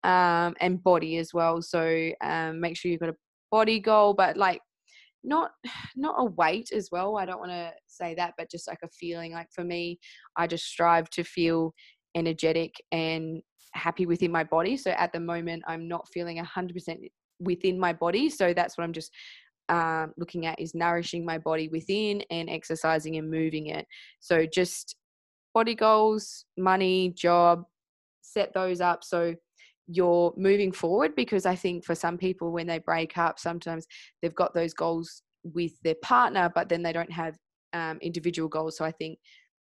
um, 0.07 0.55
and 0.61 0.81
body 0.81 1.17
as 1.17 1.33
well. 1.33 1.61
So 1.61 2.09
um, 2.21 2.59
make 2.59 2.77
sure 2.77 2.89
you've 2.89 3.01
got 3.01 3.09
a 3.09 3.15
body 3.51 3.79
goal, 3.79 4.13
but 4.13 4.37
like 4.37 4.61
not 5.23 5.51
not 5.95 6.15
a 6.17 6.25
weight 6.25 6.71
as 6.73 6.89
well. 6.91 7.17
I 7.17 7.25
don't 7.25 7.39
want 7.39 7.51
to 7.51 7.71
say 7.87 8.15
that, 8.15 8.33
but 8.37 8.49
just 8.49 8.67
like 8.67 8.79
a 8.83 8.89
feeling. 8.89 9.33
Like 9.33 9.49
for 9.53 9.63
me, 9.63 9.99
I 10.37 10.47
just 10.47 10.65
strive 10.65 11.09
to 11.11 11.23
feel 11.23 11.73
energetic 12.15 12.73
and 12.91 13.41
happy 13.73 14.05
within 14.05 14.31
my 14.31 14.43
body. 14.45 14.77
So 14.77 14.91
at 14.91 15.11
the 15.11 15.19
moment, 15.19 15.63
I'm 15.67 15.87
not 15.87 16.07
feeling 16.13 16.37
hundred 16.37 16.73
percent 16.73 17.01
within 17.39 17.79
my 17.79 17.93
body. 17.93 18.29
So 18.29 18.53
that's 18.53 18.77
what 18.77 18.85
I'm 18.85 18.93
just 18.93 19.11
um, 19.69 20.13
looking 20.17 20.45
at 20.45 20.59
is 20.59 20.73
nourishing 20.73 21.25
my 21.25 21.37
body 21.37 21.67
within 21.67 22.23
and 22.31 22.49
exercising 22.49 23.17
and 23.17 23.29
moving 23.29 23.67
it. 23.67 23.85
So 24.21 24.45
just 24.45 24.95
body 25.53 25.75
goals, 25.75 26.45
money, 26.57 27.09
job, 27.09 27.65
set 28.21 28.53
those 28.53 28.79
up. 28.79 29.03
So 29.03 29.35
you're 29.87 30.33
moving 30.37 30.71
forward 30.71 31.15
because 31.15 31.45
I 31.45 31.55
think 31.55 31.85
for 31.85 31.95
some 31.95 32.17
people, 32.17 32.51
when 32.51 32.67
they 32.67 32.79
break 32.79 33.17
up, 33.17 33.39
sometimes 33.39 33.87
they've 34.21 34.35
got 34.35 34.53
those 34.53 34.73
goals 34.73 35.23
with 35.43 35.71
their 35.83 35.95
partner, 36.01 36.51
but 36.53 36.69
then 36.69 36.83
they 36.83 36.93
don't 36.93 37.11
have 37.11 37.37
um, 37.73 37.97
individual 38.01 38.49
goals. 38.49 38.77
So 38.77 38.85
I 38.85 38.91
think 38.91 39.19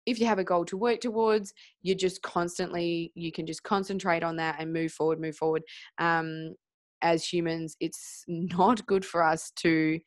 if 0.05 0.19
you 0.19 0.25
have 0.25 0.39
a 0.39 0.43
goal 0.43 0.65
to 0.65 0.77
work 0.77 1.01
towards, 1.01 1.53
you 1.81 1.93
just 1.93 2.21
constantly, 2.23 3.11
you 3.15 3.31
can 3.31 3.45
just 3.45 3.63
concentrate 3.63 4.23
on 4.23 4.35
that 4.37 4.55
and 4.59 4.73
move 4.73 4.91
forward, 4.91 5.21
move 5.21 5.35
forward. 5.35 5.63
Um, 5.99 6.55
as 7.01 7.23
humans, 7.23 7.75
it's 7.79 8.23
not 8.27 8.85
good 8.87 9.05
for 9.05 9.23
us 9.23 9.51
to 9.57 9.99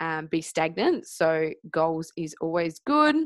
um, 0.00 0.26
be 0.26 0.40
stagnant. 0.40 1.06
So 1.06 1.50
goals 1.70 2.12
is 2.16 2.34
always 2.40 2.80
good. 2.80 3.16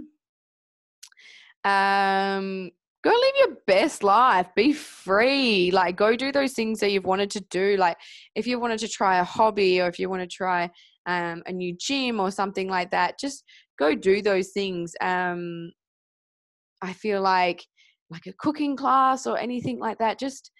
Um, 1.64 2.70
go 3.04 3.10
live 3.10 3.32
your 3.38 3.56
best 3.66 4.02
life. 4.02 4.48
Be 4.54 4.72
free. 4.72 5.70
Like 5.70 5.96
go 5.96 6.16
do 6.16 6.32
those 6.32 6.52
things 6.52 6.80
that 6.80 6.90
you've 6.90 7.04
wanted 7.04 7.30
to 7.32 7.40
do. 7.50 7.76
Like 7.76 7.96
if 8.34 8.46
you 8.46 8.58
wanted 8.58 8.80
to 8.80 8.88
try 8.88 9.18
a 9.18 9.24
hobby 9.24 9.80
or 9.80 9.88
if 9.88 9.98
you 9.98 10.08
want 10.10 10.22
to 10.22 10.28
try 10.28 10.70
um, 11.06 11.42
a 11.46 11.52
new 11.52 11.76
gym 11.78 12.20
or 12.20 12.30
something 12.30 12.68
like 12.68 12.90
that 12.90 13.18
just 13.18 13.44
go 13.78 13.94
do 13.94 14.20
those 14.22 14.50
things. 14.50 14.94
Um, 15.00 15.72
i 16.80 16.92
feel 16.92 17.20
like 17.20 17.64
like 18.10 18.26
a 18.26 18.32
cooking 18.38 18.76
class 18.76 19.26
or 19.26 19.38
anything 19.38 19.78
like 19.78 19.98
that. 19.98 20.18
Just 20.18 20.50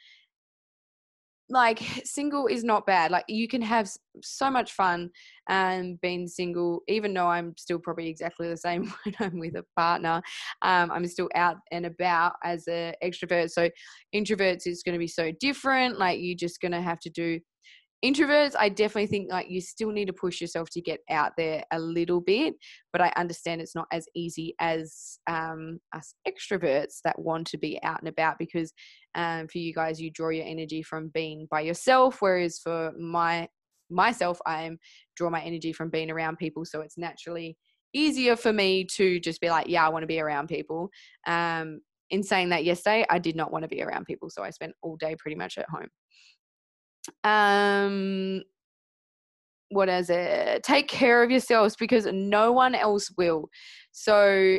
like 1.51 1.81
single 2.05 2.47
is 2.47 2.63
not 2.63 2.87
bad 2.87 3.11
like 3.11 3.25
you 3.29 3.49
can 3.49 3.63
have 3.63 3.91
so 4.23 4.51
much 4.51 4.73
fun 4.73 5.11
and 5.49 6.01
being 6.01 6.27
single 6.27 6.83
even 6.89 7.15
though 7.15 7.27
i'm 7.27 7.55
still 7.57 7.79
probably 7.79 8.09
exactly 8.09 8.49
the 8.49 8.57
same 8.57 8.93
when 9.05 9.15
i'm 9.21 9.39
with 9.39 9.57
a 9.57 9.65
partner 9.77 10.21
um, 10.63 10.91
i'm 10.91 11.07
still 11.07 11.29
out 11.35 11.57
and 11.73 11.87
about 11.87 12.35
as 12.45 12.67
an 12.69 12.93
extrovert 13.03 13.51
so 13.51 13.69
introverts 14.15 14.67
is 14.67 14.83
going 14.83 14.95
to 14.95 14.99
be 14.99 15.09
so 15.09 15.33
different 15.41 15.99
like 15.99 16.19
you're 16.21 16.37
just 16.37 16.61
going 16.61 16.73
to 16.73 16.83
have 16.83 17.01
to 17.01 17.11
do 17.11 17.41
introverts 18.05 18.55
i 18.61 18.69
definitely 18.69 19.09
think 19.09 19.31
like 19.31 19.51
you 19.51 19.61
still 19.61 19.91
need 19.91 20.07
to 20.07 20.13
push 20.13 20.41
yourself 20.41 20.71
to 20.71 20.81
get 20.81 21.01
out 21.11 21.33
there 21.37 21.65
a 21.73 21.79
little 21.79 22.21
bit 22.21 22.55
but 22.93 23.01
i 23.01 23.13
understand 23.17 23.61
it's 23.61 23.75
not 23.75 23.89
as 23.93 24.07
easy 24.15 24.55
as 24.61 25.19
um, 25.29 25.81
us 25.95 26.15
extroverts 26.27 27.01
that 27.05 27.19
want 27.19 27.47
to 27.47 27.59
be 27.59 27.83
out 27.83 27.99
and 27.99 28.09
about 28.09 28.39
because 28.39 28.73
um, 29.17 29.49
for 29.49 29.59
you 29.59 29.75
guys 29.75 30.01
you 30.01 30.11
draw 30.13 30.29
your 30.29 30.47
energy 30.47 30.81
from 30.83 31.09
being 31.09 31.49
by 31.51 31.61
yourself 31.61 32.23
whereas 32.23 32.59
for 32.59 32.93
my 32.99 33.49
myself 33.91 34.39
i 34.47 34.63
am 34.63 34.79
draw 35.17 35.29
my 35.29 35.43
energy 35.43 35.73
from 35.73 35.91
being 35.91 36.11
around 36.11 36.37
people 36.37 36.65
so 36.65 36.83
it's 36.83 36.99
naturally 36.99 37.57
easier 37.95 38.37
for 38.37 38.53
me 38.53 38.85
to 38.85 39.19
just 39.19 39.41
be 39.41 39.51
like 39.51 39.67
yeah 39.67 39.85
i 39.85 39.89
want 39.89 40.03
to 40.03 40.07
be 40.07 40.21
around 40.21 40.47
people. 40.47 40.91
Um, 41.27 41.81
in 42.11 42.23
saying 42.23 42.51
that 42.51 42.65
yesterday 42.65 43.05
i 43.11 43.19
did 43.19 43.35
not 43.35 43.51
want 43.51 43.65
to 43.65 43.69
be 43.69 43.83
around 43.83 44.05
people 44.05 44.31
so 44.31 44.43
i 44.43 44.51
spent 44.51 44.73
all 44.83 44.97
day 44.97 45.17
pretty 45.19 45.37
much 45.37 45.59
at 45.59 45.69
home 45.69 45.89
um 47.25 48.43
what 49.71 49.89
is 49.89 50.09
it? 50.09 50.63
Take 50.63 50.89
care 50.89 51.23
of 51.23 51.31
yourselves 51.31 51.77
because 51.77 52.07
no 52.07 52.53
one 52.53 52.75
else 52.75 53.11
will. 53.19 53.51
So 53.93 54.59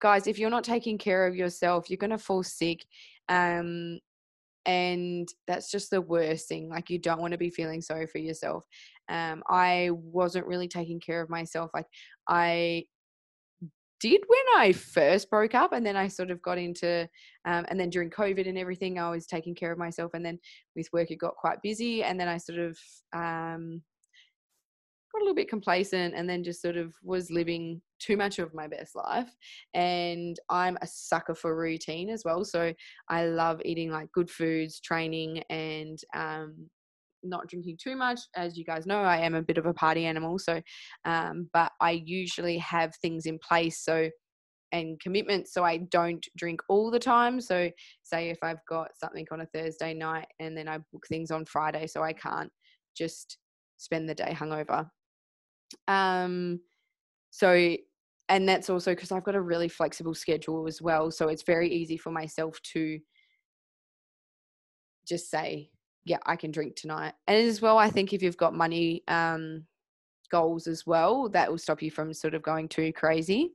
guys 0.00 0.26
if 0.26 0.38
you're 0.38 0.50
not 0.50 0.64
taking 0.64 0.98
care 0.98 1.26
of 1.28 1.36
yourself 1.36 1.88
you're 1.88 1.96
going 1.96 2.10
to 2.10 2.18
fall 2.18 2.42
sick 2.42 2.84
um 3.28 4.00
and 4.66 5.28
that's 5.46 5.70
just 5.70 5.90
the 5.90 6.00
worst 6.00 6.48
thing. 6.48 6.68
Like 6.68 6.90
you 6.90 6.98
don't 6.98 7.20
want 7.20 7.32
to 7.32 7.38
be 7.38 7.50
feeling 7.50 7.80
sorry 7.80 8.06
for 8.06 8.18
yourself. 8.18 8.64
Um 9.08 9.42
i 9.48 9.90
wasn't 9.92 10.46
really 10.46 10.68
taking 10.68 11.00
care 11.00 11.20
of 11.20 11.30
myself. 11.30 11.70
Like 11.74 11.86
i 12.28 12.84
did 14.02 14.20
when 14.26 14.58
I 14.58 14.72
first 14.72 15.30
broke 15.30 15.54
up, 15.54 15.72
and 15.72 15.86
then 15.86 15.96
I 15.96 16.08
sort 16.08 16.32
of 16.32 16.42
got 16.42 16.58
into, 16.58 17.08
um, 17.46 17.64
and 17.68 17.78
then 17.78 17.88
during 17.88 18.10
COVID 18.10 18.48
and 18.48 18.58
everything, 18.58 18.98
I 18.98 19.10
was 19.10 19.26
taking 19.26 19.54
care 19.54 19.72
of 19.72 19.78
myself, 19.78 20.10
and 20.14 20.26
then 20.26 20.38
with 20.74 20.88
work 20.92 21.10
it 21.10 21.16
got 21.16 21.36
quite 21.36 21.62
busy, 21.62 22.02
and 22.02 22.18
then 22.18 22.28
I 22.28 22.36
sort 22.36 22.58
of 22.58 22.76
um, 23.12 23.80
got 25.12 25.20
a 25.20 25.24
little 25.24 25.36
bit 25.36 25.48
complacent, 25.48 26.14
and 26.16 26.28
then 26.28 26.42
just 26.42 26.60
sort 26.60 26.76
of 26.76 26.92
was 27.04 27.30
living 27.30 27.80
too 28.00 28.16
much 28.16 28.40
of 28.40 28.52
my 28.52 28.66
best 28.66 28.96
life. 28.96 29.30
And 29.72 30.36
I'm 30.50 30.76
a 30.82 30.86
sucker 30.88 31.36
for 31.36 31.56
routine 31.56 32.10
as 32.10 32.24
well, 32.24 32.44
so 32.44 32.74
I 33.08 33.26
love 33.26 33.62
eating 33.64 33.90
like 33.90 34.10
good 34.10 34.30
foods, 34.30 34.80
training, 34.80 35.44
and 35.48 35.98
um, 36.12 36.68
not 37.22 37.48
drinking 37.48 37.78
too 37.82 37.96
much. 37.96 38.20
As 38.36 38.56
you 38.56 38.64
guys 38.64 38.86
know, 38.86 39.00
I 39.00 39.18
am 39.18 39.34
a 39.34 39.42
bit 39.42 39.58
of 39.58 39.66
a 39.66 39.74
party 39.74 40.06
animal. 40.06 40.38
So, 40.38 40.60
um, 41.04 41.48
but 41.52 41.72
I 41.80 42.02
usually 42.04 42.58
have 42.58 42.94
things 42.96 43.26
in 43.26 43.38
place. 43.38 43.84
So, 43.84 44.08
and 44.72 44.98
commitments. 45.00 45.52
So 45.52 45.64
I 45.64 45.78
don't 45.90 46.26
drink 46.36 46.60
all 46.68 46.90
the 46.90 46.98
time. 46.98 47.40
So, 47.40 47.70
say 48.02 48.30
if 48.30 48.38
I've 48.42 48.64
got 48.68 48.88
something 48.98 49.26
on 49.30 49.42
a 49.42 49.46
Thursday 49.46 49.94
night 49.94 50.26
and 50.40 50.56
then 50.56 50.68
I 50.68 50.78
book 50.92 51.06
things 51.08 51.30
on 51.30 51.44
Friday, 51.44 51.86
so 51.86 52.02
I 52.02 52.12
can't 52.12 52.50
just 52.96 53.38
spend 53.76 54.08
the 54.08 54.14
day 54.14 54.34
hungover. 54.34 54.86
Um, 55.88 56.60
so, 57.30 57.76
and 58.28 58.48
that's 58.48 58.70
also 58.70 58.92
because 58.92 59.12
I've 59.12 59.24
got 59.24 59.34
a 59.34 59.40
really 59.40 59.68
flexible 59.68 60.14
schedule 60.14 60.66
as 60.66 60.80
well. 60.80 61.10
So 61.10 61.28
it's 61.28 61.42
very 61.42 61.68
easy 61.70 61.96
for 61.96 62.10
myself 62.10 62.58
to 62.74 62.98
just 65.06 65.30
say, 65.30 65.70
yeah, 66.04 66.18
I 66.26 66.36
can 66.36 66.50
drink 66.50 66.76
tonight. 66.76 67.14
And 67.26 67.36
as 67.36 67.60
well, 67.60 67.78
I 67.78 67.90
think 67.90 68.12
if 68.12 68.22
you've 68.22 68.36
got 68.36 68.54
money 68.54 69.02
um, 69.08 69.64
goals 70.30 70.66
as 70.66 70.86
well, 70.86 71.28
that 71.30 71.50
will 71.50 71.58
stop 71.58 71.82
you 71.82 71.90
from 71.90 72.12
sort 72.12 72.34
of 72.34 72.42
going 72.42 72.68
too 72.68 72.92
crazy. 72.92 73.52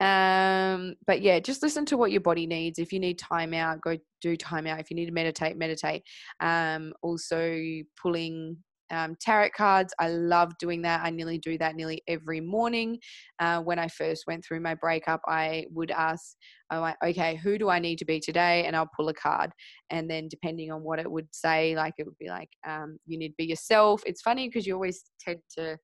Um, 0.00 0.94
but 1.06 1.22
yeah, 1.22 1.38
just 1.38 1.62
listen 1.62 1.86
to 1.86 1.96
what 1.96 2.12
your 2.12 2.20
body 2.20 2.46
needs. 2.46 2.78
If 2.78 2.92
you 2.92 3.00
need 3.00 3.18
time 3.18 3.54
out, 3.54 3.80
go 3.80 3.96
do 4.20 4.36
time 4.36 4.66
out. 4.66 4.80
If 4.80 4.90
you 4.90 4.96
need 4.96 5.06
to 5.06 5.12
meditate, 5.12 5.56
meditate. 5.56 6.02
Um, 6.40 6.92
also 7.02 7.58
pulling 8.00 8.56
um, 8.90 9.16
tarot 9.20 9.50
cards. 9.56 9.92
I 9.98 10.08
love 10.08 10.52
doing 10.58 10.82
that. 10.82 11.00
I 11.04 11.10
nearly 11.10 11.38
do 11.38 11.58
that 11.58 11.74
nearly 11.74 12.02
every 12.08 12.40
morning. 12.40 12.98
Uh, 13.38 13.60
when 13.60 13.78
I 13.78 13.88
first 13.88 14.24
went 14.26 14.44
through 14.44 14.60
my 14.60 14.74
breakup, 14.74 15.20
I 15.26 15.66
would 15.70 15.90
ask, 15.90 16.36
I'm 16.70 16.80
like, 16.80 16.96
okay, 17.04 17.36
who 17.36 17.58
do 17.58 17.68
I 17.68 17.78
need 17.78 17.98
to 17.98 18.04
be 18.04 18.20
today? 18.20 18.64
And 18.66 18.76
I'll 18.76 18.90
pull 18.96 19.08
a 19.08 19.14
card. 19.14 19.50
And 19.90 20.10
then 20.10 20.28
depending 20.28 20.70
on 20.70 20.82
what 20.82 20.98
it 20.98 21.10
would 21.10 21.28
say, 21.32 21.76
like 21.76 21.94
it 21.98 22.06
would 22.06 22.18
be 22.18 22.28
like, 22.28 22.50
um, 22.66 22.98
you 23.06 23.18
need 23.18 23.30
to 23.30 23.34
be 23.38 23.46
yourself. 23.46 24.02
It's 24.06 24.22
funny 24.22 24.48
because 24.48 24.66
you 24.66 24.74
always 24.74 25.04
tend 25.20 25.40
to 25.58 25.78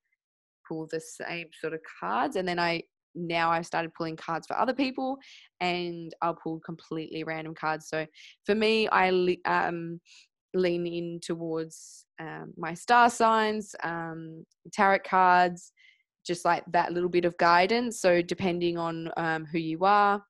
pull 0.67 0.89
the 0.91 1.01
same 1.01 1.49
sort 1.61 1.75
of 1.75 1.81
cards. 2.01 2.37
And 2.37 2.47
then 2.47 2.59
I 2.59 2.83
now 3.15 3.51
I've 3.51 3.67
started 3.67 3.93
pulling 3.95 4.17
cards 4.17 4.47
for 4.47 4.57
other 4.57 4.73
people 4.73 5.19
and 5.61 6.15
I'll 6.23 6.39
pull 6.41 6.61
completely 6.61 7.25
random 7.25 7.55
cards. 7.55 7.89
So 7.89 8.07
for 8.47 8.55
me, 8.55 8.89
I 8.91 9.37
um, 9.47 10.01
lean 10.55 10.87
in 10.87 11.21
towards 11.23 12.07
um, 12.19 12.53
my 12.57 12.75
star 12.75 13.11
signs, 13.11 13.75
um, 13.83 14.45
tarot 14.73 15.01
cards, 15.07 15.73
just 16.27 16.45
like 16.45 16.65
that 16.73 16.93
little 16.93 17.09
bit 17.09 17.25
of 17.25 17.37
guidance. 17.39 18.01
So 18.01 18.23
depending 18.23 18.77
on 18.77 19.11
um, 19.17 19.47
who 19.47 19.59
you 19.59 19.85
are, 19.85 20.23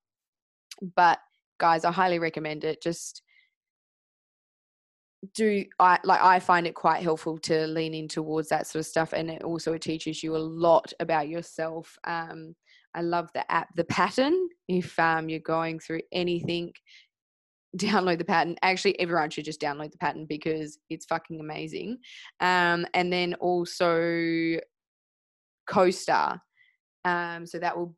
but 0.94 1.18
guys, 1.58 1.84
I 1.84 1.92
highly 1.92 2.18
recommend 2.18 2.64
it. 2.64 2.82
Just 2.82 3.22
do 5.34 5.64
I 5.78 5.98
like 6.02 6.22
I 6.22 6.38
find 6.38 6.66
it 6.66 6.74
quite 6.74 7.02
helpful 7.02 7.36
to 7.40 7.66
lean 7.66 7.92
in 7.92 8.08
towards 8.08 8.48
that 8.48 8.66
sort 8.66 8.80
of 8.80 8.86
stuff, 8.86 9.12
and 9.12 9.30
it 9.30 9.42
also 9.42 9.76
teaches 9.76 10.22
you 10.22 10.36
a 10.36 10.38
lot 10.38 10.92
about 11.00 11.28
yourself. 11.28 11.98
Um, 12.04 12.54
I 12.94 13.02
love 13.02 13.30
the 13.34 13.50
app, 13.52 13.68
the 13.76 13.84
pattern. 13.84 14.48
If 14.68 14.98
um, 14.98 15.28
you're 15.28 15.40
going 15.40 15.78
through 15.78 16.00
anything, 16.12 16.72
download 17.76 18.18
the 18.18 18.24
pattern. 18.24 18.56
Actually, 18.62 18.98
everyone 18.98 19.30
should 19.30 19.44
just 19.44 19.60
download 19.60 19.92
the 19.92 19.98
pattern 19.98 20.26
because 20.28 20.78
it's 20.88 21.06
fucking 21.06 21.40
amazing. 21.40 21.98
Um, 22.40 22.86
and 22.94 23.12
then 23.12 23.34
also 23.34 24.58
CoStar. 25.68 26.40
Um, 27.04 27.46
so 27.46 27.58
that 27.58 27.76
will 27.76 27.94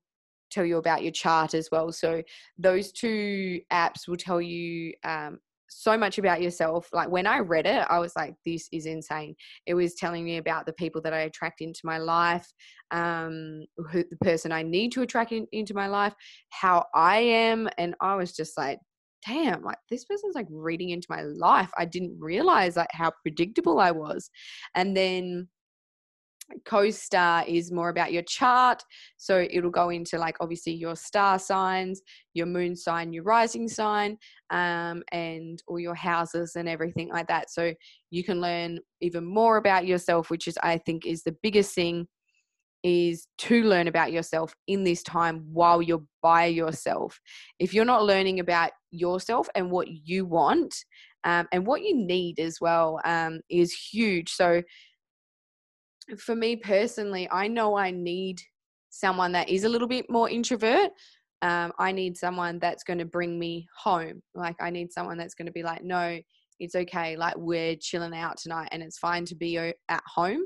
tell 0.50 0.64
you 0.64 0.76
about 0.76 1.02
your 1.02 1.12
chart 1.12 1.54
as 1.54 1.68
well. 1.72 1.90
So 1.92 2.22
those 2.58 2.92
two 2.92 3.60
apps 3.72 4.06
will 4.06 4.16
tell 4.16 4.40
you 4.40 4.92
um, 5.04 5.38
so 5.68 5.96
much 5.96 6.18
about 6.18 6.42
yourself. 6.42 6.88
Like 6.92 7.10
when 7.10 7.26
I 7.26 7.38
read 7.38 7.66
it, 7.66 7.86
I 7.88 7.98
was 7.98 8.14
like, 8.14 8.34
this 8.44 8.68
is 8.72 8.86
insane. 8.86 9.34
It 9.66 9.74
was 9.74 9.94
telling 9.94 10.24
me 10.24 10.36
about 10.36 10.66
the 10.66 10.74
people 10.74 11.00
that 11.02 11.14
I 11.14 11.20
attract 11.20 11.62
into 11.62 11.80
my 11.84 11.98
life, 11.98 12.46
um, 12.90 13.64
who, 13.90 14.04
the 14.08 14.16
person 14.20 14.52
I 14.52 14.62
need 14.62 14.92
to 14.92 15.02
attract 15.02 15.32
in, 15.32 15.46
into 15.52 15.74
my 15.74 15.86
life, 15.86 16.14
how 16.50 16.84
I 16.94 17.18
am. 17.18 17.68
And 17.78 17.94
I 18.00 18.14
was 18.16 18.32
just 18.32 18.58
like, 18.58 18.78
damn, 19.26 19.62
like 19.62 19.78
this 19.90 20.04
person's 20.04 20.34
like 20.34 20.48
reading 20.50 20.90
into 20.90 21.06
my 21.10 21.22
life. 21.22 21.70
I 21.78 21.84
didn't 21.84 22.18
realize 22.18 22.76
like 22.76 22.90
how 22.92 23.12
predictable 23.22 23.78
I 23.78 23.90
was. 23.90 24.30
And 24.74 24.96
then 24.96 25.48
CoStar 26.66 27.46
is 27.46 27.72
more 27.72 27.88
about 27.88 28.12
your 28.12 28.22
chart. 28.22 28.82
So 29.16 29.46
it'll 29.50 29.70
go 29.70 29.90
into 29.90 30.18
like 30.18 30.36
obviously 30.40 30.74
your 30.74 30.96
star 30.96 31.38
signs, 31.38 32.02
your 32.34 32.46
moon 32.46 32.76
sign, 32.76 33.12
your 33.12 33.24
rising 33.24 33.68
sign, 33.68 34.18
um, 34.50 35.02
and 35.12 35.62
all 35.66 35.78
your 35.78 35.94
houses 35.94 36.56
and 36.56 36.68
everything 36.68 37.08
like 37.08 37.28
that. 37.28 37.50
So 37.50 37.72
you 38.10 38.24
can 38.24 38.40
learn 38.40 38.78
even 39.00 39.24
more 39.24 39.56
about 39.56 39.86
yourself, 39.86 40.30
which 40.30 40.48
is 40.48 40.58
I 40.62 40.78
think 40.78 41.06
is 41.06 41.22
the 41.22 41.36
biggest 41.42 41.74
thing 41.74 42.06
is 42.82 43.26
to 43.38 43.62
learn 43.62 43.88
about 43.88 44.12
yourself 44.12 44.54
in 44.66 44.84
this 44.84 45.02
time 45.02 45.44
while 45.52 45.80
you're 45.80 46.04
by 46.22 46.46
yourself. 46.46 47.20
If 47.58 47.72
you're 47.74 47.84
not 47.84 48.04
learning 48.04 48.40
about 48.40 48.70
yourself 48.90 49.48
and 49.54 49.70
what 49.70 49.88
you 49.88 50.24
want 50.24 50.74
um, 51.24 51.46
and 51.52 51.66
what 51.66 51.82
you 51.82 51.96
need 51.96 52.38
as 52.40 52.60
well 52.60 53.00
um, 53.04 53.40
is 53.48 53.72
huge. 53.72 54.30
So 54.32 54.62
for 56.18 56.34
me 56.34 56.56
personally, 56.56 57.28
I 57.30 57.48
know 57.48 57.76
I 57.76 57.90
need 57.90 58.40
someone 58.90 59.32
that 59.32 59.48
is 59.48 59.64
a 59.64 59.68
little 59.68 59.88
bit 59.88 60.10
more 60.10 60.28
introvert. 60.28 60.90
Um, 61.40 61.72
I 61.78 61.92
need 61.92 62.16
someone 62.16 62.58
that's 62.58 62.84
going 62.84 62.98
to 62.98 63.04
bring 63.04 63.38
me 63.38 63.66
home. 63.76 64.22
Like, 64.34 64.56
I 64.60 64.70
need 64.70 64.92
someone 64.92 65.18
that's 65.18 65.34
going 65.34 65.46
to 65.46 65.52
be 65.52 65.62
like, 65.62 65.82
no, 65.82 66.18
it's 66.60 66.74
okay. 66.74 67.16
Like, 67.16 67.36
we're 67.36 67.76
chilling 67.76 68.14
out 68.14 68.36
tonight 68.36 68.68
and 68.70 68.82
it's 68.82 68.98
fine 68.98 69.24
to 69.26 69.34
be 69.34 69.56
at 69.56 70.02
home. 70.06 70.42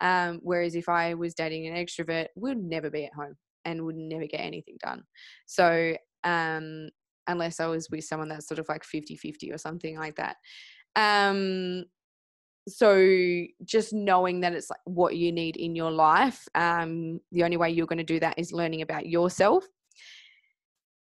Um, 0.00 0.40
whereas 0.42 0.74
if 0.74 0.88
I 0.88 1.14
was 1.14 1.34
dating 1.34 1.66
an 1.66 1.74
extrovert, 1.74 2.26
we'd 2.34 2.58
never 2.58 2.90
be 2.90 3.04
at 3.04 3.14
home 3.14 3.36
and 3.64 3.84
would 3.84 3.96
never 3.96 4.26
get 4.26 4.40
anything 4.40 4.76
done. 4.82 5.02
So, 5.46 5.96
um, 6.24 6.90
unless 7.26 7.60
I 7.60 7.66
was 7.66 7.90
with 7.90 8.04
someone 8.04 8.28
that's 8.28 8.46
sort 8.46 8.60
of 8.60 8.68
like 8.68 8.84
50 8.84 9.16
50 9.16 9.52
or 9.52 9.58
something 9.58 9.98
like 9.98 10.16
that. 10.16 10.36
Um, 10.94 11.84
so 12.68 13.44
just 13.64 13.92
knowing 13.92 14.40
that 14.40 14.52
it's 14.52 14.70
like 14.70 14.80
what 14.84 15.16
you 15.16 15.30
need 15.30 15.56
in 15.56 15.76
your 15.76 15.90
life 15.90 16.46
um, 16.54 17.20
the 17.32 17.44
only 17.44 17.56
way 17.56 17.70
you're 17.70 17.86
going 17.86 17.98
to 17.98 18.04
do 18.04 18.20
that 18.20 18.38
is 18.38 18.52
learning 18.52 18.82
about 18.82 19.06
yourself 19.06 19.64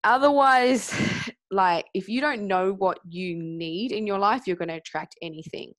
otherwise 0.03 0.92
like 1.51 1.87
if 1.94 2.09
you 2.09 2.20
don't 2.20 2.47
know 2.47 2.73
what 2.73 2.99
you 3.09 3.37
need 3.37 3.92
in 3.92 4.07
your 4.07 4.18
life 4.18 4.42
you're 4.47 4.57
going 4.57 4.68
to 4.68 4.75
attract 4.75 5.14
anything 5.23 5.73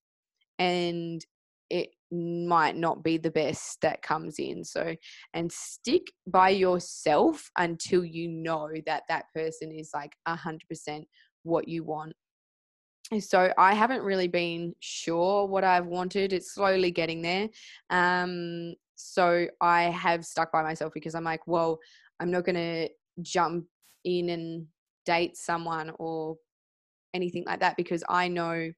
and 0.60 1.26
it 1.70 1.90
might 2.12 2.76
not 2.76 3.04
be 3.04 3.18
the 3.18 3.32
best 3.32 3.82
that 3.82 4.02
comes 4.02 4.38
in 4.38 4.64
so 4.64 4.96
and 5.34 5.52
stick 5.52 6.04
by 6.28 6.50
yourself 6.50 7.50
until 7.58 8.06
you 8.06 8.28
know 8.28 8.70
that 8.86 9.04
that 9.10 9.26
person 9.34 9.72
is 9.72 9.90
like 9.94 10.14
100% 10.28 11.04
what 11.44 11.68
you 11.68 11.84
want 11.84 12.14
so 13.20 13.54
I 13.58 13.74
haven't 13.74 14.02
really 14.02 14.28
been 14.28 14.74
sure 14.80 15.46
what 15.46 15.64
I've 15.64 15.86
wanted. 15.86 16.34
It's 16.34 16.54
slowly 16.54 16.92
getting 16.92 17.22
there. 17.22 17.50
Um, 17.90 18.74
so 18.96 19.48
I 19.62 19.84
have 19.84 20.26
stuck 20.26 20.52
by 20.52 20.64
myself 20.64 20.94
because 20.94 21.14
I'm 21.14 21.24
like, 21.24 21.46
well, 21.46 21.80
I'm 22.20 22.32
not 22.32 22.46
going 22.46 22.56
to 22.56 22.90
jump 23.22 23.66
in 24.06 24.30
and 24.30 24.66
date 25.06 25.38
someone 25.38 25.92
or 26.00 26.38
anything 27.14 27.44
like 27.46 27.60
that 27.60 27.78
because 27.78 28.04
I 28.10 28.28
know 28.28 28.72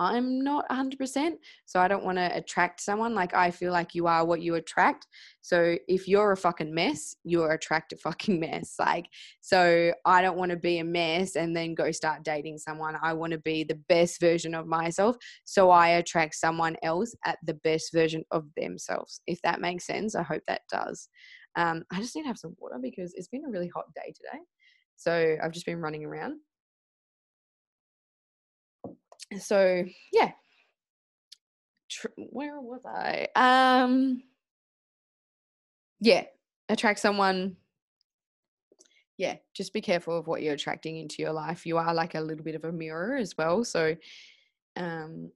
I'm 0.00 0.42
not 0.42 0.66
100%. 0.70 1.32
So 1.66 1.78
I 1.78 1.86
don't 1.86 2.04
want 2.04 2.16
to 2.16 2.34
attract 2.34 2.80
someone. 2.80 3.14
Like, 3.14 3.34
I 3.34 3.50
feel 3.50 3.70
like 3.70 3.94
you 3.94 4.06
are 4.06 4.24
what 4.24 4.40
you 4.40 4.54
attract. 4.54 5.06
So 5.42 5.76
if 5.88 6.08
you're 6.08 6.32
a 6.32 6.38
fucking 6.38 6.74
mess, 6.74 7.14
you're 7.22 7.52
attract 7.52 7.92
a 7.92 7.96
fucking 8.02 8.40
mess. 8.40 8.76
Like, 8.78 9.06
so 9.42 9.92
I 10.06 10.22
don't 10.22 10.38
want 10.38 10.52
to 10.52 10.56
be 10.56 10.78
a 10.78 10.84
mess 10.84 11.36
and 11.36 11.54
then 11.54 11.74
go 11.74 11.92
start 11.92 12.24
dating 12.24 12.56
someone. 12.56 12.96
I 13.02 13.12
want 13.12 13.32
to 13.32 13.38
be 13.38 13.62
the 13.62 13.78
best 13.90 14.20
version 14.20 14.54
of 14.54 14.66
myself. 14.66 15.16
So 15.44 15.68
I 15.68 15.88
attract 15.88 16.34
someone 16.34 16.76
else 16.82 17.14
at 17.26 17.38
the 17.44 17.54
best 17.54 17.92
version 17.92 18.24
of 18.30 18.46
themselves. 18.56 19.20
If 19.26 19.42
that 19.42 19.60
makes 19.60 19.86
sense, 19.86 20.14
I 20.14 20.22
hope 20.22 20.42
that 20.48 20.62
does. 20.72 21.10
Um, 21.56 21.84
I 21.92 22.00
just 22.00 22.16
need 22.16 22.22
to 22.22 22.28
have 22.28 22.38
some 22.38 22.56
water 22.58 22.78
because 22.80 23.12
it's 23.14 23.28
been 23.28 23.44
a 23.44 23.50
really 23.50 23.68
hot 23.68 23.84
day 23.94 24.14
today. 24.16 24.42
So 24.96 25.36
I've 25.42 25.52
just 25.52 25.66
been 25.66 25.80
running 25.80 26.06
around 26.06 26.38
so 29.38 29.84
yeah. 30.12 30.32
Tr- 31.88 32.08
where 32.16 32.60
was 32.60 32.82
i? 32.86 33.26
Um 33.34 34.22
yeah 36.00 36.24
attract 36.68 37.00
someone. 37.00 37.56
Yeah 39.18 39.36
just 39.54 39.72
be 39.72 39.80
careful 39.80 40.16
of 40.16 40.26
what 40.26 40.42
you're 40.42 40.54
attracting 40.54 40.96
into 40.96 41.22
your 41.22 41.32
life. 41.32 41.66
You 41.66 41.78
are 41.78 41.94
like 41.94 42.14
a 42.14 42.20
little 42.20 42.44
bit 42.44 42.54
of 42.54 42.64
a 42.64 42.72
mirror 42.72 43.16
as 43.16 43.36
well 43.36 43.64
so 43.64 43.96
um 44.76 45.30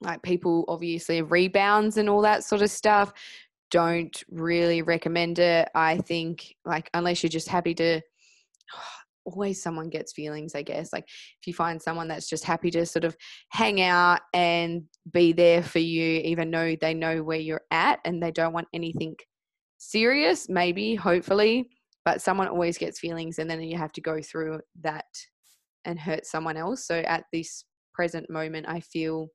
like 0.00 0.22
people 0.22 0.64
obviously 0.68 1.22
rebounds 1.22 1.96
and 1.96 2.08
all 2.08 2.22
that 2.22 2.44
sort 2.44 2.62
of 2.62 2.70
stuff. 2.70 3.12
Don't 3.70 4.22
really 4.30 4.82
recommend 4.82 5.38
it. 5.38 5.68
I 5.74 5.98
think 5.98 6.54
like 6.64 6.88
unless 6.94 7.22
you're 7.22 7.30
just 7.30 7.48
happy 7.48 7.74
to 7.74 8.00
always 9.24 9.62
someone 9.62 9.88
gets 9.88 10.12
feelings, 10.12 10.54
I 10.54 10.62
guess. 10.62 10.92
Like 10.92 11.04
if 11.04 11.46
you 11.46 11.54
find 11.54 11.80
someone 11.80 12.08
that's 12.08 12.28
just 12.28 12.44
happy 12.44 12.70
to 12.72 12.86
sort 12.86 13.04
of 13.04 13.16
hang 13.50 13.80
out 13.80 14.20
and 14.32 14.82
be 15.12 15.32
there 15.32 15.62
for 15.62 15.80
you, 15.80 16.20
even 16.24 16.50
though 16.50 16.76
they 16.80 16.94
know 16.94 17.22
where 17.22 17.38
you're 17.38 17.62
at 17.70 18.00
and 18.04 18.22
they 18.22 18.30
don't 18.30 18.52
want 18.52 18.68
anything 18.72 19.16
serious, 19.78 20.48
maybe, 20.48 20.94
hopefully, 20.94 21.68
but 22.04 22.22
someone 22.22 22.48
always 22.48 22.78
gets 22.78 22.98
feelings 22.98 23.38
and 23.38 23.50
then 23.50 23.62
you 23.62 23.76
have 23.76 23.92
to 23.92 24.00
go 24.00 24.20
through 24.22 24.60
that 24.80 25.04
and 25.84 25.98
hurt 25.98 26.26
someone 26.26 26.56
else. 26.56 26.86
So 26.86 26.98
at 27.00 27.24
this 27.32 27.64
present 27.94 28.30
moment, 28.30 28.66
I 28.68 28.80
feel 28.80 29.28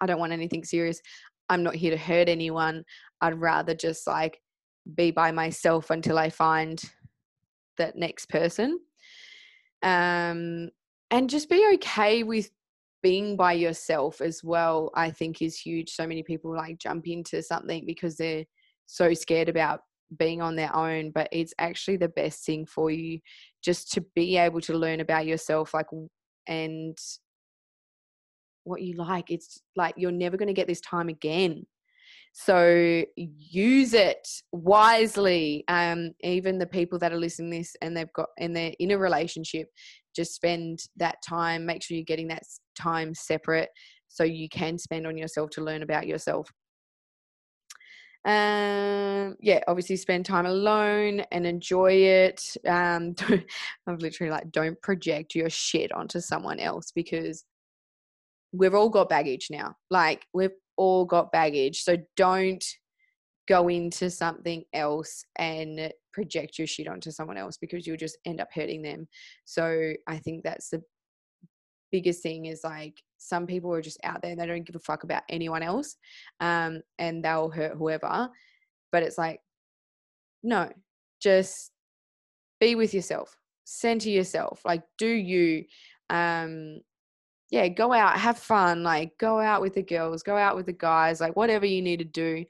I 0.00 0.06
don't 0.06 0.20
want 0.20 0.32
anything 0.32 0.64
serious. 0.64 1.00
I'm 1.48 1.62
not 1.62 1.74
here 1.74 1.90
to 1.90 1.96
hurt 1.96 2.28
anyone. 2.28 2.84
I'd 3.20 3.40
rather 3.40 3.74
just 3.74 4.06
like 4.06 4.40
be 4.96 5.10
by 5.10 5.30
myself 5.30 5.90
until 5.90 6.18
I 6.18 6.30
find 6.30 6.82
that 7.80 7.96
next 7.96 8.28
person 8.28 8.78
um, 9.82 10.68
and 11.10 11.28
just 11.30 11.48
be 11.48 11.70
okay 11.74 12.22
with 12.22 12.50
being 13.02 13.36
by 13.36 13.52
yourself 13.52 14.20
as 14.20 14.44
well 14.44 14.90
i 14.94 15.10
think 15.10 15.40
is 15.40 15.58
huge 15.58 15.90
so 15.90 16.06
many 16.06 16.22
people 16.22 16.54
like 16.54 16.78
jump 16.78 17.06
into 17.08 17.42
something 17.42 17.84
because 17.86 18.16
they're 18.16 18.44
so 18.86 19.14
scared 19.14 19.48
about 19.48 19.80
being 20.18 20.42
on 20.42 20.56
their 20.56 20.74
own 20.74 21.10
but 21.10 21.28
it's 21.32 21.54
actually 21.58 21.96
the 21.96 22.08
best 22.08 22.44
thing 22.44 22.66
for 22.66 22.90
you 22.90 23.18
just 23.62 23.90
to 23.92 24.04
be 24.14 24.36
able 24.36 24.60
to 24.60 24.74
learn 24.76 25.00
about 25.00 25.24
yourself 25.24 25.72
like 25.72 25.86
and 26.46 26.98
what 28.64 28.82
you 28.82 28.94
like. 28.94 29.30
It's 29.30 29.60
like 29.76 29.94
you're 29.96 30.10
never 30.10 30.36
going 30.36 30.48
to 30.48 30.54
get 30.54 30.66
this 30.66 30.80
time 30.80 31.08
again. 31.08 31.66
So 32.32 33.04
use 33.16 33.92
it 33.92 34.26
wisely. 34.52 35.64
Um, 35.68 36.12
even 36.22 36.58
the 36.58 36.66
people 36.66 36.98
that 37.00 37.12
are 37.12 37.18
listening 37.18 37.50
this 37.50 37.74
and 37.82 37.96
they've 37.96 38.12
got 38.14 38.28
and 38.38 38.54
they're 38.54 38.72
in 38.78 38.92
a 38.92 38.98
relationship, 38.98 39.68
just 40.14 40.34
spend 40.34 40.80
that 40.96 41.16
time. 41.26 41.66
Make 41.66 41.82
sure 41.82 41.96
you're 41.96 42.04
getting 42.04 42.28
that 42.28 42.44
time 42.78 43.14
separate 43.14 43.68
so 44.08 44.24
you 44.24 44.48
can 44.48 44.78
spend 44.78 45.06
on 45.06 45.16
yourself 45.16 45.50
to 45.50 45.64
learn 45.64 45.82
about 45.82 46.06
yourself. 46.06 46.50
Um, 48.24 49.36
yeah, 49.40 49.60
obviously 49.66 49.96
spend 49.96 50.26
time 50.26 50.46
alone 50.46 51.20
and 51.32 51.46
enjoy 51.46 51.92
it. 51.92 52.56
Um, 52.68 53.14
I'm 53.86 53.98
literally 53.98 54.30
like, 54.30 54.50
don't 54.52 54.80
project 54.82 55.34
your 55.34 55.48
shit 55.48 55.90
onto 55.92 56.20
someone 56.20 56.60
else 56.60 56.92
because 56.94 57.44
we've 58.52 58.74
all 58.74 58.90
got 58.90 59.08
baggage 59.08 59.48
now. 59.50 59.74
Like 59.90 60.26
we've 60.34 60.50
all 60.80 61.04
got 61.04 61.30
baggage. 61.30 61.82
So 61.82 61.98
don't 62.16 62.64
go 63.46 63.68
into 63.68 64.08
something 64.08 64.64
else 64.72 65.22
and 65.36 65.92
project 66.14 66.56
your 66.56 66.66
shit 66.66 66.88
onto 66.88 67.10
someone 67.10 67.36
else 67.36 67.58
because 67.58 67.86
you'll 67.86 67.98
just 67.98 68.16
end 68.24 68.40
up 68.40 68.48
hurting 68.50 68.80
them. 68.80 69.06
So 69.44 69.92
I 70.08 70.16
think 70.16 70.42
that's 70.42 70.70
the 70.70 70.82
biggest 71.92 72.22
thing 72.22 72.46
is 72.46 72.62
like 72.64 72.94
some 73.18 73.46
people 73.46 73.74
are 73.74 73.82
just 73.82 73.98
out 74.04 74.22
there 74.22 74.30
and 74.30 74.40
they 74.40 74.46
don't 74.46 74.64
give 74.64 74.76
a 74.76 74.78
fuck 74.78 75.04
about 75.04 75.22
anyone 75.28 75.62
else 75.62 75.96
um, 76.40 76.80
and 76.98 77.22
they'll 77.22 77.50
hurt 77.50 77.76
whoever. 77.76 78.30
But 78.90 79.02
it's 79.02 79.18
like, 79.18 79.40
no, 80.42 80.70
just 81.20 81.72
be 82.58 82.74
with 82.74 82.94
yourself, 82.94 83.36
center 83.64 84.08
yourself, 84.08 84.62
like 84.64 84.82
do 84.96 85.08
you. 85.08 85.66
Um, 86.08 86.80
yeah, 87.50 87.66
go 87.68 87.92
out, 87.92 88.18
have 88.18 88.38
fun, 88.38 88.82
like 88.82 89.18
go 89.18 89.40
out 89.40 89.60
with 89.60 89.74
the 89.74 89.82
girls, 89.82 90.22
go 90.22 90.36
out 90.36 90.56
with 90.56 90.66
the 90.66 90.72
guys, 90.72 91.20
like 91.20 91.36
whatever 91.36 91.66
you 91.66 91.82
need 91.82 91.98
to 91.98 92.04
do, 92.04 92.44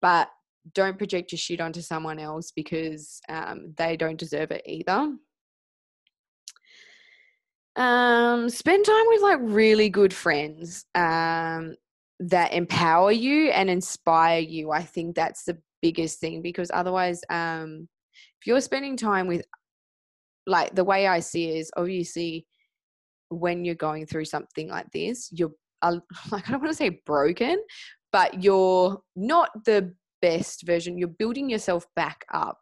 but 0.00 0.28
don't 0.74 0.98
project 0.98 1.32
your 1.32 1.38
shit 1.38 1.60
onto 1.60 1.80
someone 1.80 2.18
else 2.18 2.50
because 2.50 3.20
um, 3.28 3.74
they 3.76 3.96
don't 3.96 4.18
deserve 4.18 4.50
it 4.50 4.62
either. 4.66 5.14
Um, 7.76 8.48
spend 8.48 8.86
time 8.86 9.04
with 9.08 9.22
like 9.22 9.38
really 9.42 9.90
good 9.90 10.14
friends 10.14 10.86
um, 10.94 11.76
that 12.18 12.54
empower 12.54 13.12
you 13.12 13.50
and 13.50 13.68
inspire 13.68 14.40
you. 14.40 14.70
I 14.70 14.82
think 14.82 15.14
that's 15.14 15.44
the 15.44 15.58
biggest 15.82 16.18
thing 16.18 16.40
because 16.40 16.70
otherwise, 16.72 17.20
um, 17.28 17.88
if 18.40 18.46
you're 18.46 18.62
spending 18.62 18.96
time 18.96 19.26
with, 19.26 19.44
like, 20.46 20.74
the 20.74 20.84
way 20.84 21.06
I 21.06 21.20
see 21.20 21.50
it 21.50 21.58
is 21.58 21.70
obviously 21.76 22.46
when 23.28 23.64
you're 23.64 23.74
going 23.74 24.06
through 24.06 24.24
something 24.24 24.68
like 24.68 24.90
this, 24.92 25.30
you're 25.32 25.52
like, 25.82 26.02
I 26.32 26.50
don't 26.50 26.60
want 26.60 26.70
to 26.70 26.74
say 26.74 27.00
broken, 27.04 27.62
but 28.12 28.42
you're 28.42 29.00
not 29.14 29.50
the 29.64 29.94
best 30.22 30.66
version. 30.66 30.98
You're 30.98 31.08
building 31.08 31.50
yourself 31.50 31.86
back 31.94 32.24
up. 32.32 32.58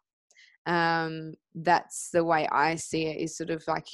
Um, 0.65 1.33
that's 1.53 2.09
the 2.11 2.23
way 2.23 2.47
I 2.51 2.75
see 2.75 3.05
it 3.05 3.21
is 3.21 3.37
sort 3.37 3.51
of 3.51 3.63
like 3.67 3.85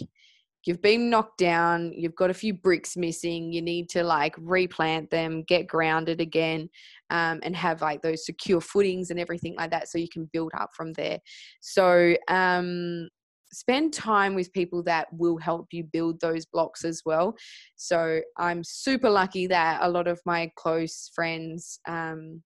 you've 0.66 0.82
been 0.82 1.10
knocked 1.10 1.38
down, 1.38 1.92
you've 1.96 2.16
got 2.16 2.30
a 2.30 2.36
few 2.36 2.54
bricks 2.54 2.96
missing, 2.96 3.52
you 3.52 3.62
need 3.62 3.90
to 3.90 4.04
like 4.04 4.36
replant 4.38 5.10
them, 5.10 5.44
get 5.44 5.68
grounded 5.68 6.22
again, 6.22 6.70
um, 7.10 7.40
and 7.44 7.56
have 7.56 7.82
like 7.82 8.02
those 8.02 8.26
secure 8.26 8.62
footings 8.62 9.10
and 9.10 9.20
everything 9.20 9.56
like 9.56 9.72
that 9.72 9.90
so 9.90 9.98
you 9.98 10.10
can 10.10 10.30
build 10.32 10.52
up 10.58 10.70
from 10.76 10.94
there. 10.94 11.20
So, 11.62 12.16
um, 12.28 13.10
spend 13.54 13.94
time 13.94 14.36
with 14.36 14.54
people 14.54 14.82
that 14.84 15.08
will 15.12 15.38
help 15.38 15.68
you 15.72 15.84
build 15.92 16.20
those 16.22 16.46
blocks 16.46 16.86
as 16.86 17.02
well. 17.06 17.36
So 17.76 18.22
I'm 18.38 18.64
super 18.64 19.10
lucky 19.10 19.48
that 19.48 19.80
a 19.82 19.90
lot 19.90 20.08
of 20.08 20.22
my 20.26 20.52
close 20.56 21.12
friends 21.14 21.80
um, 21.88 22.42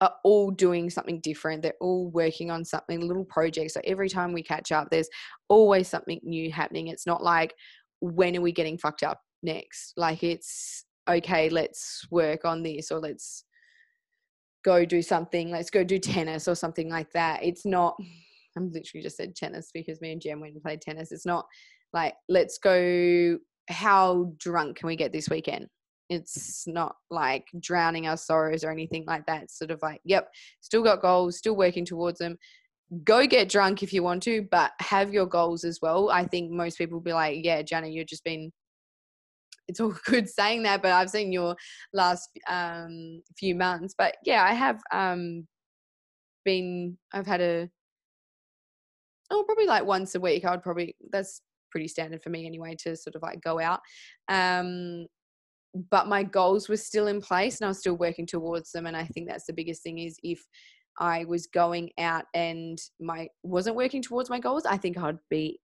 are 0.00 0.14
all 0.24 0.50
doing 0.50 0.90
something 0.90 1.20
different. 1.20 1.62
They're 1.62 1.74
all 1.80 2.10
working 2.10 2.50
on 2.50 2.64
something, 2.64 3.00
little 3.00 3.24
projects. 3.24 3.74
So 3.74 3.80
every 3.84 4.08
time 4.08 4.32
we 4.32 4.42
catch 4.42 4.72
up, 4.72 4.88
there's 4.90 5.08
always 5.48 5.88
something 5.88 6.20
new 6.22 6.52
happening. 6.52 6.88
It's 6.88 7.06
not 7.06 7.22
like, 7.22 7.54
when 8.00 8.36
are 8.36 8.40
we 8.40 8.52
getting 8.52 8.78
fucked 8.78 9.02
up 9.02 9.20
next? 9.42 9.94
Like 9.96 10.22
it's, 10.22 10.84
okay, 11.08 11.48
let's 11.48 12.06
work 12.10 12.44
on 12.44 12.62
this 12.62 12.90
or 12.90 13.00
let's 13.00 13.44
go 14.64 14.84
do 14.84 15.02
something. 15.02 15.50
Let's 15.50 15.70
go 15.70 15.82
do 15.82 15.98
tennis 15.98 16.46
or 16.46 16.54
something 16.54 16.88
like 16.88 17.10
that. 17.12 17.42
It's 17.42 17.66
not 17.66 17.96
I'm 18.56 18.72
literally 18.72 19.02
just 19.02 19.16
said 19.16 19.34
tennis 19.34 19.70
because 19.72 20.00
me 20.00 20.12
and 20.12 20.20
Jem 20.20 20.40
went 20.40 20.54
and 20.54 20.62
played 20.62 20.80
tennis. 20.80 21.12
It's 21.12 21.26
not 21.26 21.46
like 21.92 22.14
let's 22.28 22.58
go. 22.58 23.38
How 23.68 24.32
drunk 24.38 24.78
can 24.78 24.86
we 24.86 24.96
get 24.96 25.12
this 25.12 25.28
weekend? 25.28 25.66
It's 26.08 26.66
not 26.66 26.96
like 27.10 27.44
drowning 27.60 28.06
our 28.06 28.16
sorrows 28.16 28.64
or 28.64 28.70
anything 28.70 29.04
like 29.06 29.26
that. 29.26 29.42
It's 29.42 29.58
sort 29.58 29.70
of 29.70 29.80
like, 29.82 30.00
yep, 30.04 30.28
still 30.62 30.82
got 30.82 31.02
goals, 31.02 31.36
still 31.36 31.54
working 31.54 31.84
towards 31.84 32.18
them. 32.18 32.38
Go 33.04 33.26
get 33.26 33.50
drunk 33.50 33.82
if 33.82 33.92
you 33.92 34.02
want 34.02 34.22
to, 34.22 34.48
but 34.50 34.72
have 34.80 35.12
your 35.12 35.26
goals 35.26 35.64
as 35.64 35.80
well. 35.82 36.08
I 36.10 36.24
think 36.24 36.50
most 36.50 36.78
people 36.78 37.00
be 37.00 37.12
like, 37.12 37.44
yeah, 37.44 37.60
Jana, 37.60 37.88
you've 37.88 38.06
just 38.06 38.24
been 38.24 38.50
it's 39.68 39.80
all 39.80 39.94
good 40.06 40.28
saying 40.28 40.64
that, 40.64 40.82
but 40.82 40.90
I've 40.90 41.10
seen 41.10 41.30
your 41.30 41.54
last 41.92 42.30
um, 42.48 43.22
few 43.38 43.54
months. 43.54 43.94
But 43.96 44.16
yeah, 44.24 44.42
I 44.42 44.54
have 44.54 44.80
um, 44.92 45.46
been, 46.44 46.98
I've 47.12 47.26
had 47.26 47.40
a 47.40 47.68
oh, 49.30 49.44
probably 49.44 49.66
like 49.66 49.84
once 49.84 50.14
a 50.14 50.20
week. 50.20 50.44
I 50.44 50.52
would 50.52 50.62
probably 50.62 50.96
that's 51.10 51.42
pretty 51.70 51.88
standard 51.88 52.22
for 52.22 52.30
me 52.30 52.46
anyway 52.46 52.74
to 52.80 52.96
sort 52.96 53.14
of 53.14 53.22
like 53.22 53.40
go 53.40 53.60
out. 53.60 53.80
Um, 54.28 55.06
but 55.90 56.08
my 56.08 56.22
goals 56.22 56.68
were 56.68 56.76
still 56.76 57.08
in 57.08 57.20
place 57.20 57.60
and 57.60 57.66
I 57.66 57.68
was 57.68 57.78
still 57.78 57.96
working 57.96 58.26
towards 58.26 58.72
them. 58.72 58.86
And 58.86 58.96
I 58.96 59.04
think 59.04 59.28
that's 59.28 59.46
the 59.46 59.52
biggest 59.52 59.82
thing 59.82 59.98
is 59.98 60.18
if 60.22 60.42
I 60.98 61.24
was 61.24 61.46
going 61.46 61.90
out 61.98 62.24
and 62.34 62.78
my 63.00 63.28
wasn't 63.42 63.76
working 63.76 64.02
towards 64.02 64.30
my 64.30 64.40
goals, 64.40 64.66
I 64.66 64.76
think 64.76 64.98
I'd 64.98 65.18
be 65.30 65.60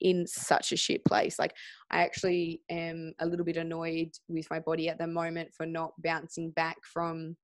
in 0.00 0.26
such 0.26 0.72
a 0.72 0.76
shit 0.76 1.04
place. 1.04 1.38
Like 1.38 1.54
I 1.90 2.02
actually 2.02 2.60
am 2.70 3.12
a 3.20 3.26
little 3.26 3.44
bit 3.44 3.56
annoyed 3.56 4.10
with 4.28 4.46
my 4.50 4.60
body 4.60 4.88
at 4.88 4.98
the 4.98 5.06
moment 5.06 5.50
for 5.56 5.64
not 5.64 5.92
bouncing 6.02 6.50
back 6.50 6.76
from 6.92 7.36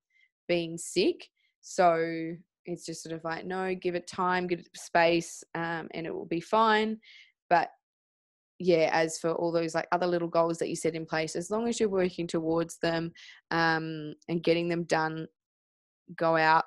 being 0.47 0.77
sick. 0.77 1.27
So 1.61 2.35
it's 2.65 2.85
just 2.85 3.03
sort 3.03 3.13
of 3.13 3.23
like 3.23 3.45
no 3.45 3.75
give 3.75 3.95
it 3.95 4.07
time 4.07 4.47
give 4.47 4.59
it 4.59 4.69
space 4.75 5.43
um, 5.55 5.87
and 5.93 6.05
it 6.05 6.13
will 6.13 6.25
be 6.25 6.39
fine. 6.39 6.97
But 7.49 7.69
yeah 8.59 8.89
as 8.93 9.17
for 9.17 9.31
all 9.31 9.51
those 9.51 9.75
like 9.75 9.87
other 9.91 10.07
little 10.07 10.27
goals 10.27 10.57
that 10.57 10.69
you 10.69 10.75
set 10.75 10.95
in 10.95 11.05
place 11.05 11.35
as 11.35 11.49
long 11.49 11.67
as 11.67 11.79
you're 11.79 11.89
working 11.89 12.27
towards 12.27 12.77
them 12.77 13.11
um, 13.51 14.13
and 14.29 14.43
getting 14.43 14.69
them 14.69 14.83
done 14.83 15.27
go 16.15 16.35
out 16.35 16.65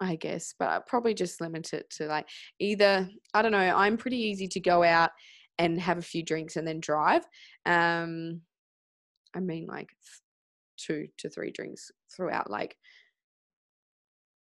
i 0.00 0.16
guess 0.16 0.54
but 0.58 0.68
i 0.68 0.78
probably 0.86 1.14
just 1.14 1.40
limit 1.40 1.72
it 1.72 1.88
to 1.90 2.06
like 2.06 2.26
either 2.58 3.08
i 3.34 3.42
don't 3.42 3.52
know 3.52 3.58
i'm 3.58 3.96
pretty 3.96 4.18
easy 4.18 4.46
to 4.46 4.60
go 4.60 4.82
out 4.82 5.10
and 5.58 5.80
have 5.80 5.98
a 5.98 6.02
few 6.02 6.22
drinks 6.22 6.56
and 6.56 6.66
then 6.66 6.80
drive 6.80 7.24
um 7.66 8.40
i 9.34 9.40
mean 9.40 9.66
like 9.66 9.88
two 10.76 11.06
to 11.18 11.28
three 11.28 11.50
drinks 11.50 11.90
throughout 12.14 12.50
like 12.50 12.76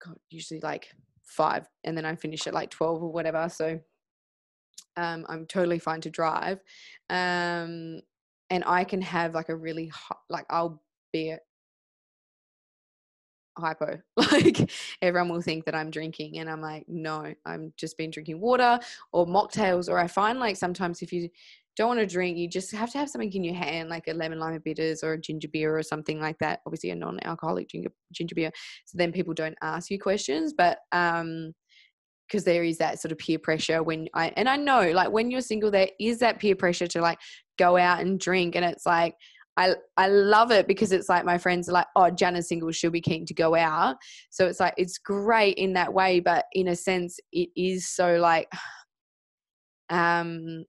God, 0.05 0.17
usually 0.31 0.61
like 0.61 0.89
five, 1.25 1.69
and 1.85 1.97
then 1.97 2.05
I 2.05 2.17
finish 2.17 2.47
at 2.47 2.55
like 2.55 2.71
12 2.71 3.03
or 3.03 3.13
whatever. 3.13 3.49
So 3.49 3.81
um, 4.97 5.25
I'm 5.29 5.47
totally 5.47 5.79
fine 5.79 6.01
to 6.03 6.11
drive. 6.11 6.61
Um, 7.09 8.01
and 8.51 8.65
I 8.67 8.85
can 8.85 9.01
have 9.03 9.35
like 9.35 9.49
a 9.49 9.57
really 9.57 9.89
hot, 9.89 10.19
like 10.29 10.47
I'll 10.51 10.83
be 11.13 11.37
hypo. 13.59 14.01
Like 14.17 14.71
everyone 15.03 15.29
will 15.31 15.43
think 15.43 15.65
that 15.65 15.75
I'm 15.75 15.91
drinking, 15.91 16.39
and 16.39 16.49
I'm 16.49 16.61
like, 16.61 16.85
no, 16.89 17.33
I'm 17.47 17.73
just 17.77 17.97
been 17.97 18.11
drinking 18.11 18.41
water 18.41 18.79
or 19.13 19.27
mocktails. 19.27 19.89
Or 19.89 19.99
I 19.99 20.07
find 20.07 20.39
like 20.39 20.57
sometimes 20.57 21.03
if 21.03 21.13
you 21.13 21.29
don't 21.81 21.89
want 21.89 22.01
to 22.01 22.07
drink, 22.07 22.37
you 22.37 22.47
just 22.47 22.71
have 22.73 22.93
to 22.93 22.99
have 22.99 23.09
something 23.09 23.33
in 23.33 23.43
your 23.43 23.55
hand, 23.55 23.89
like 23.89 24.07
a 24.07 24.13
lemon 24.13 24.39
lime 24.39 24.61
bitters 24.63 25.03
or 25.03 25.15
a 25.15 25.19
ginger 25.19 25.49
beer 25.49 25.79
or 25.79 25.83
something 25.83 26.21
like 26.21 26.37
that. 26.39 26.61
Obviously, 26.67 26.91
a 26.91 26.95
non-alcoholic 26.95 27.71
ginger, 27.71 27.89
ginger 28.13 28.35
beer. 28.35 28.51
So 28.85 28.99
then 28.99 29.13
people 29.13 29.33
don't 29.33 29.57
ask 29.63 29.91
you 29.91 29.99
questions, 29.99 30.53
but 30.53 30.81
um, 30.93 31.55
because 32.29 32.45
there 32.45 32.65
is 32.65 32.77
that 32.79 33.01
sort 33.01 33.13
of 33.13 33.19
peer 33.19 33.39
pressure 33.39 33.83
when 33.83 34.09
I 34.15 34.31
and 34.37 34.47
I 34.47 34.57
know 34.57 34.93
like 34.93 35.11
when 35.11 35.31
you're 35.31 35.41
single, 35.41 35.71
there 35.71 35.89
is 35.99 36.19
that 36.19 36.39
peer 36.39 36.55
pressure 36.55 36.87
to 36.89 37.01
like 37.01 37.19
go 37.59 37.79
out 37.79 38.01
and 38.01 38.21
drink, 38.21 38.57
and 38.57 38.65
it's 38.65 38.85
like. 38.85 39.15
I, 39.57 39.75
I 39.99 40.07
love 40.07 40.53
it 40.53 40.67
because 40.67 40.91
it's 40.91 41.09
like 41.11 41.27
my 41.27 41.37
friends 41.37 41.69
are 41.69 41.73
like, 41.73 41.89
oh, 41.95 42.09
Jana's 42.11 42.49
single, 42.49 42.71
she'll 42.71 42.91
be 42.91 43.01
keen 43.01 43.27
to 43.27 43.35
go 43.35 43.55
out. 43.55 43.97
So 44.31 44.47
it's 44.47 44.61
like, 44.61 44.73
it's 44.79 44.97
great 44.97 45.59
in 45.59 45.75
that 45.75 45.93
way, 45.93 46.21
but 46.21 46.47
in 46.55 46.69
a 46.69 46.77
sense, 46.77 47.19
it 47.31 47.51
is 47.57 47.87
so 47.87 48.17
like, 48.17 48.49
um, 49.91 50.65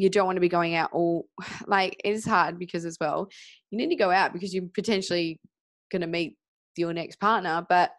you 0.00 0.08
don't 0.08 0.26
want 0.26 0.36
to 0.36 0.40
be 0.40 0.48
going 0.48 0.74
out 0.74 0.90
all 0.92 1.26
like 1.66 2.00
it 2.04 2.10
is 2.10 2.24
hard 2.24 2.58
because 2.58 2.84
as 2.84 2.96
well 3.00 3.28
you 3.70 3.78
need 3.78 3.88
to 3.88 3.96
go 3.96 4.10
out 4.10 4.32
because 4.32 4.54
you're 4.54 4.64
potentially 4.74 5.40
going 5.90 6.02
to 6.02 6.06
meet 6.06 6.36
your 6.76 6.92
next 6.92 7.18
partner 7.20 7.64
but 7.68 7.90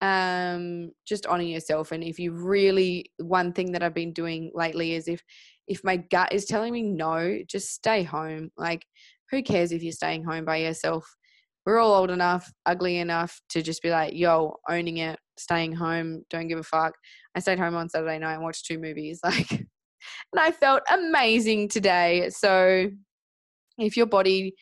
um 0.00 0.90
just 1.06 1.26
honor 1.26 1.42
yourself 1.42 1.90
and 1.90 2.04
if 2.04 2.18
you 2.20 2.32
really 2.32 3.10
one 3.18 3.52
thing 3.52 3.72
that 3.72 3.82
i've 3.82 3.94
been 3.94 4.12
doing 4.12 4.50
lately 4.54 4.94
is 4.94 5.08
if 5.08 5.22
if 5.68 5.84
my 5.84 5.98
gut 5.98 6.32
is 6.32 6.46
telling 6.46 6.72
me 6.72 6.82
no, 6.82 7.38
just 7.46 7.72
stay 7.72 8.02
home. 8.02 8.50
Like, 8.56 8.84
who 9.30 9.42
cares 9.42 9.70
if 9.70 9.82
you're 9.82 9.92
staying 9.92 10.24
home 10.24 10.44
by 10.44 10.56
yourself? 10.56 11.06
We're 11.66 11.78
all 11.78 11.94
old 11.94 12.10
enough, 12.10 12.50
ugly 12.64 12.98
enough 12.98 13.38
to 13.50 13.60
just 13.60 13.82
be 13.82 13.90
like, 13.90 14.14
yo, 14.14 14.56
owning 14.68 14.96
it, 14.98 15.18
staying 15.36 15.74
home, 15.74 16.24
don't 16.30 16.48
give 16.48 16.58
a 16.58 16.62
fuck. 16.62 16.94
I 17.34 17.40
stayed 17.40 17.58
home 17.58 17.74
on 17.76 17.90
Saturday 17.90 18.18
night 18.18 18.34
and 18.34 18.42
watched 18.42 18.66
two 18.66 18.78
movies. 18.78 19.20
Like, 19.28 19.66
and 20.32 20.40
I 20.40 20.52
felt 20.52 20.82
amazing 20.90 21.68
today. 21.68 22.30
So, 22.30 22.90
if 23.78 23.96
your 23.96 24.06
body 24.06 24.54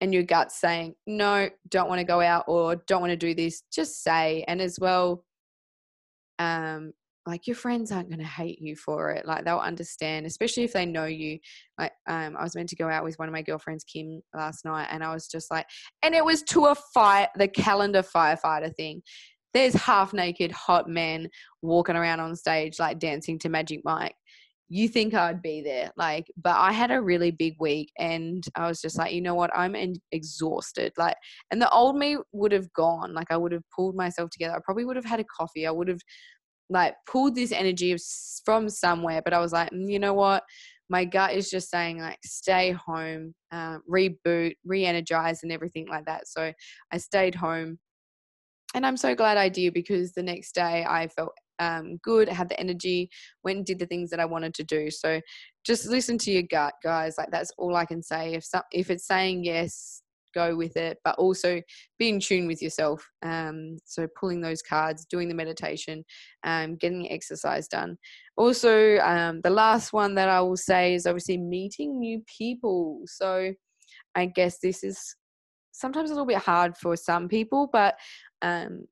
and 0.00 0.12
your 0.12 0.24
gut's 0.24 0.60
saying, 0.60 0.94
no, 1.06 1.48
don't 1.68 1.88
want 1.88 2.00
to 2.00 2.04
go 2.04 2.20
out 2.20 2.44
or 2.48 2.74
don't 2.74 3.00
want 3.00 3.12
to 3.12 3.16
do 3.16 3.34
this, 3.34 3.62
just 3.72 4.02
say. 4.02 4.44
And 4.48 4.60
as 4.60 4.78
well, 4.80 5.24
um, 6.40 6.92
like 7.24 7.46
your 7.46 7.54
friends 7.54 7.92
aren't 7.92 8.08
going 8.08 8.18
to 8.18 8.24
hate 8.24 8.60
you 8.60 8.74
for 8.74 9.12
it. 9.12 9.26
Like 9.26 9.44
they'll 9.44 9.58
understand, 9.58 10.26
especially 10.26 10.64
if 10.64 10.72
they 10.72 10.86
know 10.86 11.04
you. 11.04 11.38
Like 11.78 11.92
um, 12.08 12.36
I 12.36 12.42
was 12.42 12.56
meant 12.56 12.68
to 12.70 12.76
go 12.76 12.88
out 12.88 13.04
with 13.04 13.16
one 13.18 13.28
of 13.28 13.32
my 13.32 13.42
girlfriends, 13.42 13.84
Kim, 13.84 14.22
last 14.34 14.64
night, 14.64 14.88
and 14.90 15.04
I 15.04 15.14
was 15.14 15.28
just 15.28 15.50
like, 15.50 15.66
and 16.02 16.14
it 16.16 16.24
was 16.24 16.42
to 16.44 16.66
a 16.66 16.74
fight, 16.74 17.28
the 17.36 17.46
calendar 17.46 18.02
firefighter 18.02 18.74
thing. 18.74 19.02
There's 19.54 19.74
half 19.74 20.12
naked 20.12 20.50
hot 20.50 20.88
men 20.88 21.28
walking 21.60 21.94
around 21.94 22.18
on 22.18 22.34
stage, 22.34 22.80
like 22.80 22.98
dancing 22.98 23.38
to 23.40 23.48
Magic 23.48 23.82
Mike 23.84 24.16
you 24.72 24.88
think 24.88 25.12
I'd 25.12 25.42
be 25.42 25.60
there. 25.60 25.90
Like, 25.98 26.32
but 26.42 26.56
I 26.56 26.72
had 26.72 26.90
a 26.90 27.02
really 27.02 27.30
big 27.30 27.56
week 27.60 27.92
and 27.98 28.42
I 28.54 28.68
was 28.68 28.80
just 28.80 28.96
like, 28.96 29.12
you 29.12 29.20
know 29.20 29.34
what? 29.34 29.54
I'm 29.54 29.76
exhausted. 30.12 30.94
Like, 30.96 31.14
and 31.50 31.60
the 31.60 31.68
old 31.68 31.94
me 31.96 32.16
would 32.32 32.52
have 32.52 32.72
gone. 32.72 33.12
Like, 33.12 33.26
I 33.30 33.36
would 33.36 33.52
have 33.52 33.64
pulled 33.76 33.94
myself 33.94 34.30
together. 34.30 34.54
I 34.54 34.60
probably 34.64 34.86
would 34.86 34.96
have 34.96 35.04
had 35.04 35.20
a 35.20 35.24
coffee. 35.24 35.66
I 35.66 35.70
would 35.70 35.88
have 35.88 36.00
like 36.70 36.94
pulled 37.06 37.34
this 37.34 37.52
energy 37.52 37.94
from 38.46 38.70
somewhere. 38.70 39.20
But 39.22 39.34
I 39.34 39.40
was 39.40 39.52
like, 39.52 39.70
mm, 39.72 39.92
you 39.92 39.98
know 39.98 40.14
what? 40.14 40.42
My 40.88 41.04
gut 41.04 41.34
is 41.34 41.50
just 41.50 41.68
saying, 41.68 41.98
like, 41.98 42.18
stay 42.24 42.70
home, 42.70 43.34
uh, 43.50 43.76
reboot, 43.86 44.54
re 44.64 44.86
energize, 44.86 45.42
and 45.42 45.52
everything 45.52 45.86
like 45.86 46.06
that. 46.06 46.28
So 46.28 46.50
I 46.90 46.96
stayed 46.96 47.34
home. 47.34 47.78
And 48.74 48.86
I'm 48.86 48.96
so 48.96 49.14
glad 49.14 49.36
I 49.36 49.50
did 49.50 49.74
because 49.74 50.12
the 50.12 50.22
next 50.22 50.54
day 50.54 50.86
I 50.88 51.08
felt 51.08 51.32
um, 51.62 51.98
good, 52.02 52.28
I 52.28 52.34
had 52.34 52.48
the 52.48 52.60
energy, 52.60 53.08
went 53.44 53.58
and 53.58 53.66
did 53.66 53.78
the 53.78 53.86
things 53.86 54.10
that 54.10 54.20
I 54.20 54.24
wanted 54.24 54.54
to 54.54 54.64
do. 54.64 54.90
So 54.90 55.20
just 55.64 55.86
listen 55.86 56.18
to 56.18 56.32
your 56.32 56.42
gut, 56.42 56.74
guys. 56.82 57.14
Like 57.18 57.30
that's 57.30 57.52
all 57.58 57.76
I 57.76 57.84
can 57.84 58.02
say. 58.02 58.34
If 58.34 58.44
some, 58.44 58.62
if 58.72 58.90
it's 58.90 59.06
saying 59.06 59.44
yes, 59.44 60.02
go 60.34 60.56
with 60.56 60.76
it, 60.76 60.98
but 61.04 61.18
also 61.18 61.60
be 61.98 62.08
in 62.08 62.20
tune 62.20 62.46
with 62.46 62.62
yourself. 62.62 63.06
Um, 63.22 63.76
so 63.84 64.06
pulling 64.18 64.40
those 64.40 64.62
cards, 64.62 65.04
doing 65.04 65.28
the 65.28 65.34
meditation, 65.34 66.04
um, 66.44 66.76
getting 66.76 67.10
exercise 67.10 67.68
done. 67.68 67.96
Also, 68.36 68.98
um, 68.98 69.40
the 69.42 69.50
last 69.50 69.92
one 69.92 70.14
that 70.16 70.28
I 70.28 70.40
will 70.40 70.56
say 70.56 70.94
is 70.94 71.06
obviously 71.06 71.38
meeting 71.38 71.98
new 71.98 72.22
people. 72.38 73.02
So 73.06 73.52
I 74.14 74.26
guess 74.26 74.58
this 74.58 74.82
is 74.82 74.98
sometimes 75.72 76.10
a 76.10 76.14
little 76.14 76.26
bit 76.26 76.38
hard 76.38 76.76
for 76.76 76.96
some 76.96 77.28
people, 77.28 77.68
but 77.72 77.94
um, 78.42 78.86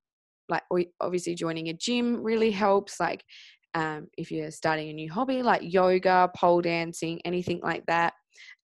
like 0.50 0.62
obviously 1.00 1.34
joining 1.34 1.68
a 1.68 1.74
gym 1.74 2.22
really 2.22 2.50
helps 2.50 3.00
like 3.00 3.24
um, 3.74 4.08
if 4.18 4.30
you're 4.30 4.50
starting 4.50 4.88
a 4.88 4.92
new 4.92 5.10
hobby 5.10 5.42
like 5.42 5.62
yoga 5.62 6.30
pole 6.36 6.60
dancing 6.60 7.20
anything 7.24 7.60
like 7.62 7.84
that. 7.86 8.14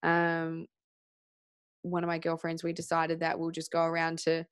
Um, 0.03 0.65
one 1.83 2.03
of 2.03 2.07
my 2.07 2.17
girlfriends 2.17 2.63
we 2.63 2.73
decided 2.73 3.19
that 3.21 3.39
we'll 3.39 3.51
just 3.51 3.71
go 3.71 3.83
around 3.83 4.17
to 4.19 4.45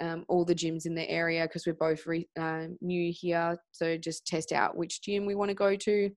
um, 0.00 0.24
all 0.28 0.44
the 0.44 0.54
gyms 0.54 0.86
in 0.86 0.94
the 0.94 1.08
area 1.08 1.44
because 1.44 1.66
we're 1.66 1.74
both 1.74 2.06
re- 2.06 2.28
uh, 2.38 2.66
new 2.80 3.12
here 3.12 3.56
so 3.72 3.96
just 3.96 4.26
test 4.26 4.52
out 4.52 4.76
which 4.76 5.02
gym 5.02 5.26
we 5.26 5.34
want 5.34 5.48
to 5.48 5.54
go 5.54 5.74
to. 5.74 6.10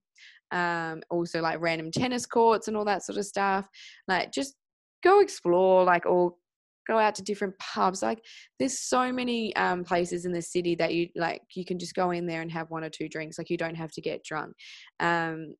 Um, 0.52 1.02
also 1.10 1.40
like 1.40 1.60
random 1.60 1.90
tennis 1.90 2.26
courts 2.26 2.68
and 2.68 2.76
all 2.76 2.84
that 2.84 3.04
sort 3.04 3.18
of 3.18 3.24
stuff. 3.24 3.66
Like 4.06 4.32
just 4.32 4.54
go 5.02 5.20
explore 5.20 5.84
like 5.84 6.06
all 6.06 6.38
go 6.86 6.98
out 6.98 7.14
to 7.14 7.22
different 7.22 7.56
pubs 7.58 8.02
like 8.02 8.24
there's 8.58 8.78
so 8.78 9.12
many 9.12 9.54
um, 9.56 9.84
places 9.84 10.24
in 10.24 10.32
the 10.32 10.42
city 10.42 10.74
that 10.74 10.94
you 10.94 11.08
like 11.14 11.42
you 11.54 11.64
can 11.64 11.78
just 11.78 11.94
go 11.94 12.10
in 12.10 12.26
there 12.26 12.42
and 12.42 12.50
have 12.50 12.70
one 12.70 12.84
or 12.84 12.90
two 12.90 13.08
drinks 13.08 13.38
like 13.38 13.50
you 13.50 13.56
don't 13.56 13.76
have 13.76 13.92
to 13.92 14.00
get 14.00 14.24
drunk 14.24 14.52
um, 14.98 15.54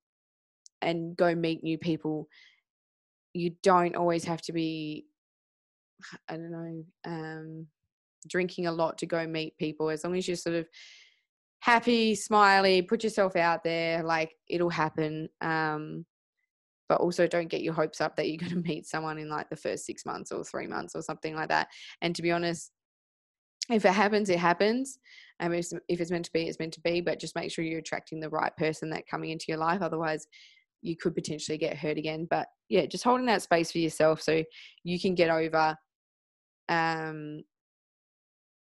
and 0.83 1.17
go 1.17 1.35
meet 1.35 1.63
new 1.63 1.79
people. 1.79 2.27
You 3.35 3.53
don't 3.63 3.97
always 3.97 4.25
have 4.25 4.43
to 4.43 4.53
be 4.53 5.07
i 6.29 6.35
don't 6.37 6.51
know 6.51 6.85
um, 7.05 7.67
drinking 8.29 8.67
a 8.67 8.73
lot 8.73 8.99
to 8.99 9.07
go 9.07 9.27
meet 9.27 9.57
people 9.59 9.91
as 9.91 10.05
long 10.05 10.17
as 10.17 10.27
you're 10.27 10.37
sort 10.37 10.57
of 10.57 10.69
happy 11.61 12.15
smiley 12.15 12.83
put 12.83 13.05
yourself 13.05 13.37
out 13.37 13.63
there 13.63 14.03
like 14.03 14.33
it'll 14.49 14.71
happen 14.71 15.29
um, 15.43 16.05
but 16.91 17.01
also 17.01 17.25
don't 17.29 17.47
get 17.47 17.63
your 17.63 17.73
hopes 17.73 18.01
up 18.01 18.17
that 18.17 18.29
you're 18.29 18.37
going 18.37 18.51
to 18.63 18.69
meet 18.69 18.85
someone 18.85 19.17
in 19.17 19.31
like 19.31 19.49
the 19.49 19.57
first 19.57 19.87
six 19.87 20.05
months 20.05 20.33
or 20.33 20.45
three 20.45 20.67
months 20.67 20.95
or 20.97 21.01
something 21.01 21.37
like 21.37 21.49
that. 21.49 21.69
And 22.03 22.15
to 22.17 22.21
be 22.21 22.33
honest, 22.33 22.73
if 23.71 23.85
it 23.85 23.93
happens, 23.93 24.29
it 24.29 24.41
happens. 24.41 24.99
Um, 25.39 25.53
if, 25.55 25.69
if 25.89 26.01
it's 26.01 26.11
meant 26.11 26.25
to 26.25 26.33
be, 26.33 26.49
it's 26.49 26.59
meant 26.59 26.75
to 26.75 26.81
be. 26.81 27.01
But 27.01 27.21
just 27.21 27.37
make 27.37 27.53
sure 27.53 27.65
you're 27.65 27.79
attracting 27.79 28.19
the 28.19 28.29
right 28.29 28.55
person 28.57 28.91
that 28.91 29.07
coming 29.07 29.31
into 29.31 29.45
your 29.47 29.59
life. 29.59 29.81
Otherwise, 29.81 30.27
you 30.83 30.97
could 30.97 31.15
potentially 31.15 31.57
get 31.57 31.77
hurt 31.77 31.97
again. 31.97 32.27
But 32.29 32.49
yeah, 32.69 32.87
just 32.87 33.05
holding 33.05 33.27
that 33.27 33.43
space 33.43 33.71
for 33.71 33.79
yourself 33.79 34.21
so 34.21 34.43
you 34.83 34.99
can 34.99 35.15
get 35.15 35.31
over 35.31 35.77
um, 36.69 37.45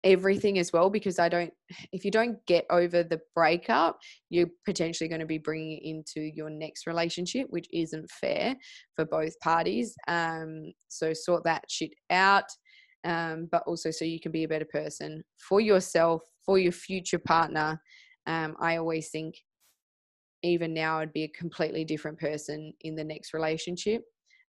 everything 0.07 0.57
as 0.57 0.71
well 0.71 0.89
because 0.89 1.19
I 1.19 1.27
don't 1.27 1.51
if 1.91 2.05
you 2.05 2.11
don't 2.11 2.37
get 2.47 2.65
over 2.69 3.03
the 3.03 3.19
breakup 3.35 3.99
you're 4.29 4.47
potentially 4.65 5.09
going 5.09 5.19
to 5.19 5.27
be 5.27 5.37
bringing 5.37 5.73
it 5.73 5.83
into 5.83 6.21
your 6.33 6.49
next 6.49 6.87
relationship 6.87 7.47
which 7.49 7.67
isn't 7.73 8.09
fair 8.09 8.55
for 8.95 9.05
both 9.05 9.37
parties. 9.41 9.93
Um 10.07 10.71
so 10.87 11.11
sort 11.13 11.43
that 11.43 11.65
shit 11.69 11.91
out 12.09 12.45
um 13.03 13.49
but 13.51 13.63
also 13.67 13.91
so 13.91 14.05
you 14.05 14.19
can 14.19 14.31
be 14.31 14.45
a 14.45 14.47
better 14.47 14.67
person 14.71 15.23
for 15.37 15.59
yourself 15.59 16.21
for 16.45 16.57
your 16.57 16.71
future 16.71 17.19
partner. 17.19 17.79
Um 18.27 18.55
I 18.61 18.77
always 18.77 19.09
think 19.09 19.35
even 20.41 20.73
now 20.73 20.99
I'd 20.99 21.11
be 21.11 21.23
a 21.23 21.39
completely 21.39 21.83
different 21.83 22.17
person 22.17 22.71
in 22.81 22.95
the 22.95 23.03
next 23.03 23.33
relationship. 23.33 24.03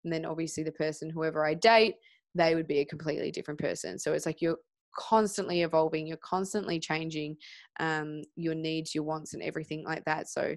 And 0.04 0.12
then 0.12 0.24
obviously 0.24 0.62
the 0.62 0.72
person 0.72 1.10
whoever 1.10 1.44
I 1.44 1.54
date 1.54 1.96
they 2.34 2.54
would 2.54 2.68
be 2.68 2.78
a 2.78 2.84
completely 2.84 3.32
different 3.32 3.58
person. 3.58 3.98
So 3.98 4.12
it's 4.12 4.26
like 4.26 4.40
you're 4.40 4.58
constantly 4.96 5.62
evolving 5.62 6.06
you're 6.06 6.16
constantly 6.18 6.78
changing 6.78 7.36
um, 7.80 8.22
your 8.36 8.54
needs 8.54 8.94
your 8.94 9.04
wants 9.04 9.34
and 9.34 9.42
everything 9.42 9.84
like 9.84 10.04
that 10.04 10.28
so 10.28 10.54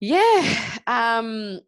yeah 0.00 0.78
um 0.86 1.60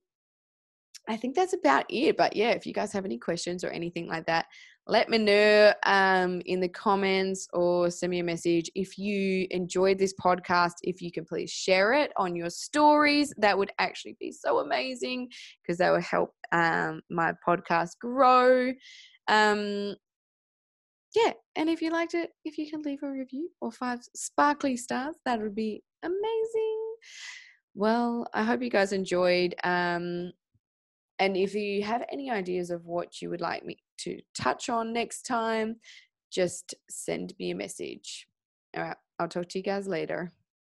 i 1.08 1.16
think 1.16 1.34
that's 1.34 1.52
about 1.52 1.84
it 1.88 2.16
but 2.16 2.34
yeah 2.36 2.50
if 2.50 2.66
you 2.66 2.72
guys 2.72 2.92
have 2.92 3.04
any 3.04 3.18
questions 3.18 3.64
or 3.64 3.70
anything 3.70 4.06
like 4.06 4.26
that 4.26 4.46
let 4.86 5.08
me 5.08 5.18
know 5.18 5.72
um, 5.84 6.42
in 6.44 6.60
the 6.60 6.68
comments 6.68 7.46
or 7.52 7.88
send 7.88 8.10
me 8.10 8.18
a 8.18 8.24
message. 8.24 8.68
If 8.74 8.98
you 8.98 9.46
enjoyed 9.50 9.98
this 9.98 10.14
podcast 10.14 10.72
if 10.82 11.00
you 11.00 11.12
can 11.12 11.24
please 11.24 11.50
share 11.50 11.92
it 11.92 12.10
on 12.16 12.34
your 12.34 12.50
stories 12.50 13.32
that 13.38 13.56
would 13.56 13.70
actually 13.78 14.16
be 14.18 14.32
so 14.32 14.58
amazing 14.58 15.28
because 15.62 15.78
that 15.78 15.92
would 15.92 16.02
help 16.02 16.34
um, 16.50 17.00
my 17.10 17.32
podcast 17.46 17.98
grow 18.00 18.72
um, 19.28 19.94
yeah, 21.14 21.32
and 21.56 21.68
if 21.68 21.82
you 21.82 21.90
liked 21.90 22.14
it, 22.14 22.30
if 22.44 22.58
you 22.58 22.70
can 22.70 22.82
leave 22.82 23.02
a 23.02 23.10
review 23.10 23.50
or 23.60 23.70
five 23.70 24.00
sparkly 24.14 24.76
stars, 24.76 25.16
that 25.24 25.40
would 25.40 25.54
be 25.54 25.82
amazing. 26.02 26.94
Well, 27.74 28.26
I 28.32 28.42
hope 28.44 28.62
you 28.62 28.70
guys 28.70 28.92
enjoyed. 28.92 29.54
Um, 29.64 30.32
and 31.18 31.36
if 31.36 31.54
you 31.54 31.82
have 31.82 32.04
any 32.10 32.30
ideas 32.30 32.70
of 32.70 32.86
what 32.86 33.20
you 33.20 33.30
would 33.30 33.40
like 33.40 33.64
me 33.64 33.78
to 33.98 34.20
touch 34.34 34.68
on 34.68 34.92
next 34.92 35.22
time, 35.22 35.76
just 36.30 36.74
send 36.90 37.34
me 37.38 37.50
a 37.50 37.54
message. 37.54 38.26
All 38.76 38.82
right, 38.82 38.96
I'll 39.18 39.28
talk 39.28 39.48
to 39.50 39.58
you 39.58 39.64
guys 39.64 39.86
later. 39.86 40.32